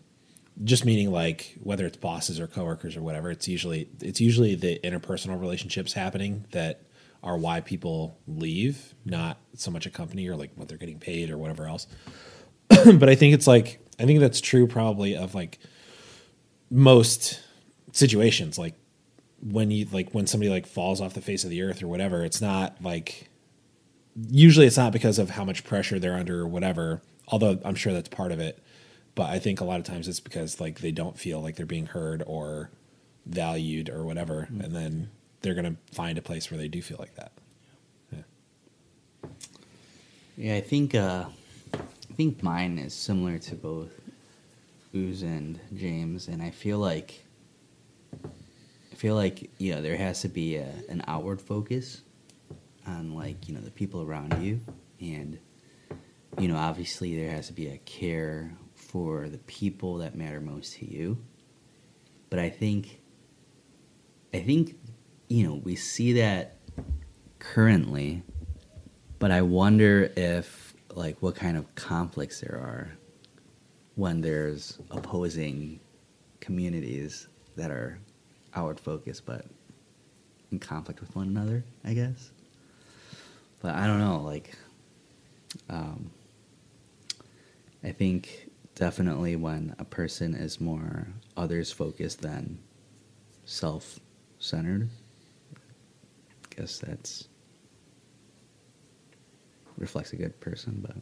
[0.63, 4.79] just meaning like whether it's bosses or coworkers or whatever, it's usually it's usually the
[4.83, 6.81] interpersonal relationships happening that
[7.23, 11.29] are why people leave, not so much a company or like what they're getting paid
[11.29, 11.87] or whatever else.
[12.69, 15.59] but I think it's like I think that's true probably of like
[16.69, 17.41] most
[17.91, 18.75] situations like
[19.41, 22.23] when you like when somebody like falls off the face of the earth or whatever
[22.23, 23.29] it's not like
[24.27, 27.93] usually it's not because of how much pressure they're under or whatever although i'm sure
[27.93, 28.61] that's part of it
[29.19, 31.65] but i think a lot of times it's because like they don't feel like they're
[31.65, 32.69] being heard or
[33.25, 34.61] valued or whatever mm-hmm.
[34.61, 35.09] and then
[35.41, 37.33] they're going to find a place where they do feel like that
[38.13, 39.29] yeah,
[40.37, 41.25] yeah i think uh
[41.75, 43.91] i think mine is similar to both
[44.95, 47.23] Ooze and James, and I feel like
[48.13, 52.01] I feel like you know there has to be a, an outward focus
[52.87, 54.61] on like you know the people around you,
[54.99, 55.37] and
[56.39, 58.51] you know obviously there has to be a care
[58.89, 61.17] for the people that matter most to you.
[62.31, 62.99] But I think
[64.33, 64.77] I think
[65.27, 66.57] you know we see that
[67.37, 68.23] currently,
[69.19, 72.97] but I wonder if like what kind of conflicts there are
[73.95, 75.79] when there's opposing
[76.39, 77.99] communities that are
[78.55, 79.45] outward focused but
[80.51, 82.31] in conflict with one another, I guess.
[83.61, 84.55] But I don't know, like,
[85.69, 86.09] um,
[87.83, 88.48] I think
[88.79, 92.57] definitely when a person is more others focused than
[93.43, 93.99] self
[94.39, 94.89] centered,
[95.53, 97.27] I guess that's
[99.77, 100.95] reflects a good person, but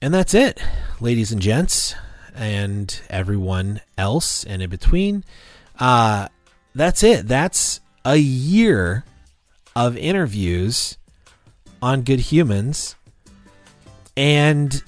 [0.00, 0.62] and that's it,
[1.00, 1.94] ladies and gents,
[2.34, 5.24] and everyone else and in between.
[5.80, 6.28] Uh,
[6.74, 7.26] that's it.
[7.26, 9.04] That's a year
[9.74, 10.98] of interviews
[11.82, 12.94] on Good Humans,
[14.16, 14.82] and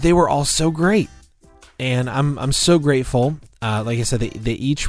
[0.00, 1.08] they were all so great.
[1.78, 3.36] And I'm I'm so grateful.
[3.60, 4.88] Uh, like I said, they each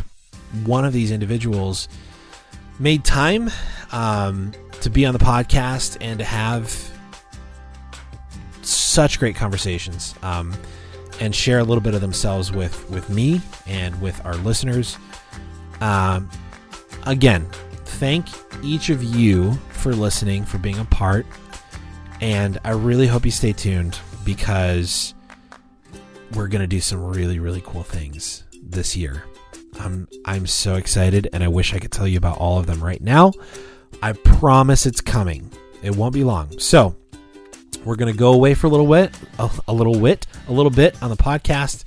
[0.66, 1.88] one of these individuals
[2.80, 3.50] made time
[3.92, 4.52] um,
[4.82, 6.92] to be on the podcast and to have
[8.62, 10.54] such great conversations um,
[11.20, 14.98] and share a little bit of themselves with with me and with our listeners.
[15.82, 16.30] Um,
[17.06, 17.48] again,
[17.86, 18.28] thank
[18.64, 21.26] each of you for listening, for being a part,
[22.22, 25.14] and I really hope you stay tuned because
[26.34, 29.24] we're gonna do some really really cool things this year.
[29.80, 32.84] I'm I'm so excited, and I wish I could tell you about all of them
[32.84, 33.34] right now.
[34.02, 35.52] I promise it's coming.
[35.82, 36.60] It won't be long.
[36.60, 36.96] So
[37.86, 40.72] we're going to go away for a little bit, a, a, little wit, a little
[40.72, 41.84] bit on the podcast.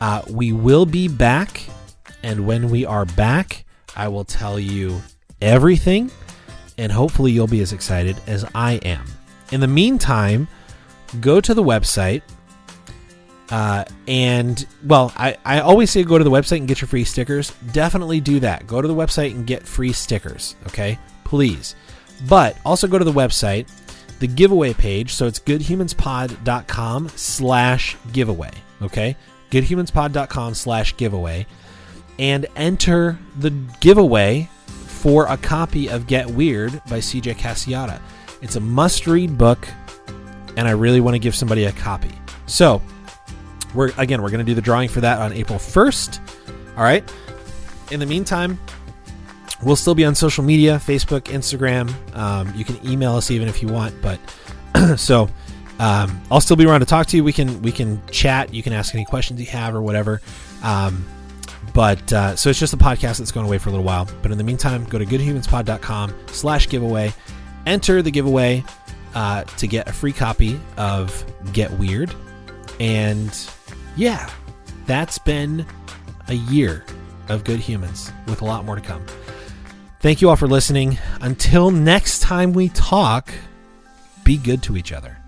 [0.00, 1.62] Uh, we will be back,
[2.22, 3.64] and when we are back,
[3.96, 5.00] I will tell you
[5.40, 6.10] everything,
[6.76, 9.04] and hopefully you'll be as excited as I am.
[9.52, 10.48] In the meantime,
[11.20, 12.22] go to the website.
[13.50, 17.04] Uh, and well, I, I always say go to the website and get your free
[17.04, 17.52] stickers.
[17.72, 18.66] Definitely do that.
[18.66, 20.54] Go to the website and get free stickers.
[20.66, 21.74] Okay, please.
[22.28, 23.68] But also go to the website
[24.18, 25.14] the giveaway page.
[25.14, 28.50] So it's goodhumanspod.com slash giveaway.
[28.82, 29.16] Okay.
[29.50, 31.46] Goodhumanspod.com slash giveaway.
[32.18, 38.00] And enter the giveaway for a copy of Get Weird by CJ Casciotta.
[38.42, 39.68] It's a must read book,
[40.58, 42.10] and I really want to give somebody a copy.
[42.46, 42.82] So,
[43.74, 46.76] we're again, we're going to do the drawing for that on April 1st.
[46.76, 47.10] All right.
[47.90, 48.58] In the meantime,
[49.62, 51.92] We'll still be on social media Facebook, Instagram.
[52.16, 53.94] Um, you can email us even if you want.
[54.00, 54.20] But
[54.96, 55.28] so
[55.80, 57.24] um, I'll still be around to talk to you.
[57.24, 58.54] We can we can chat.
[58.54, 60.20] You can ask any questions you have or whatever.
[60.62, 61.04] Um,
[61.74, 64.08] but uh, so it's just a podcast that's going away for a little while.
[64.22, 67.12] But in the meantime, go to goodhumanspod.com slash giveaway.
[67.66, 68.64] Enter the giveaway
[69.14, 72.14] uh, to get a free copy of Get Weird.
[72.80, 73.36] And
[73.96, 74.30] yeah,
[74.86, 75.66] that's been
[76.28, 76.84] a year
[77.28, 79.04] of Good Humans with a lot more to come.
[80.00, 80.98] Thank you all for listening.
[81.20, 83.32] Until next time we talk,
[84.24, 85.18] be good to each other.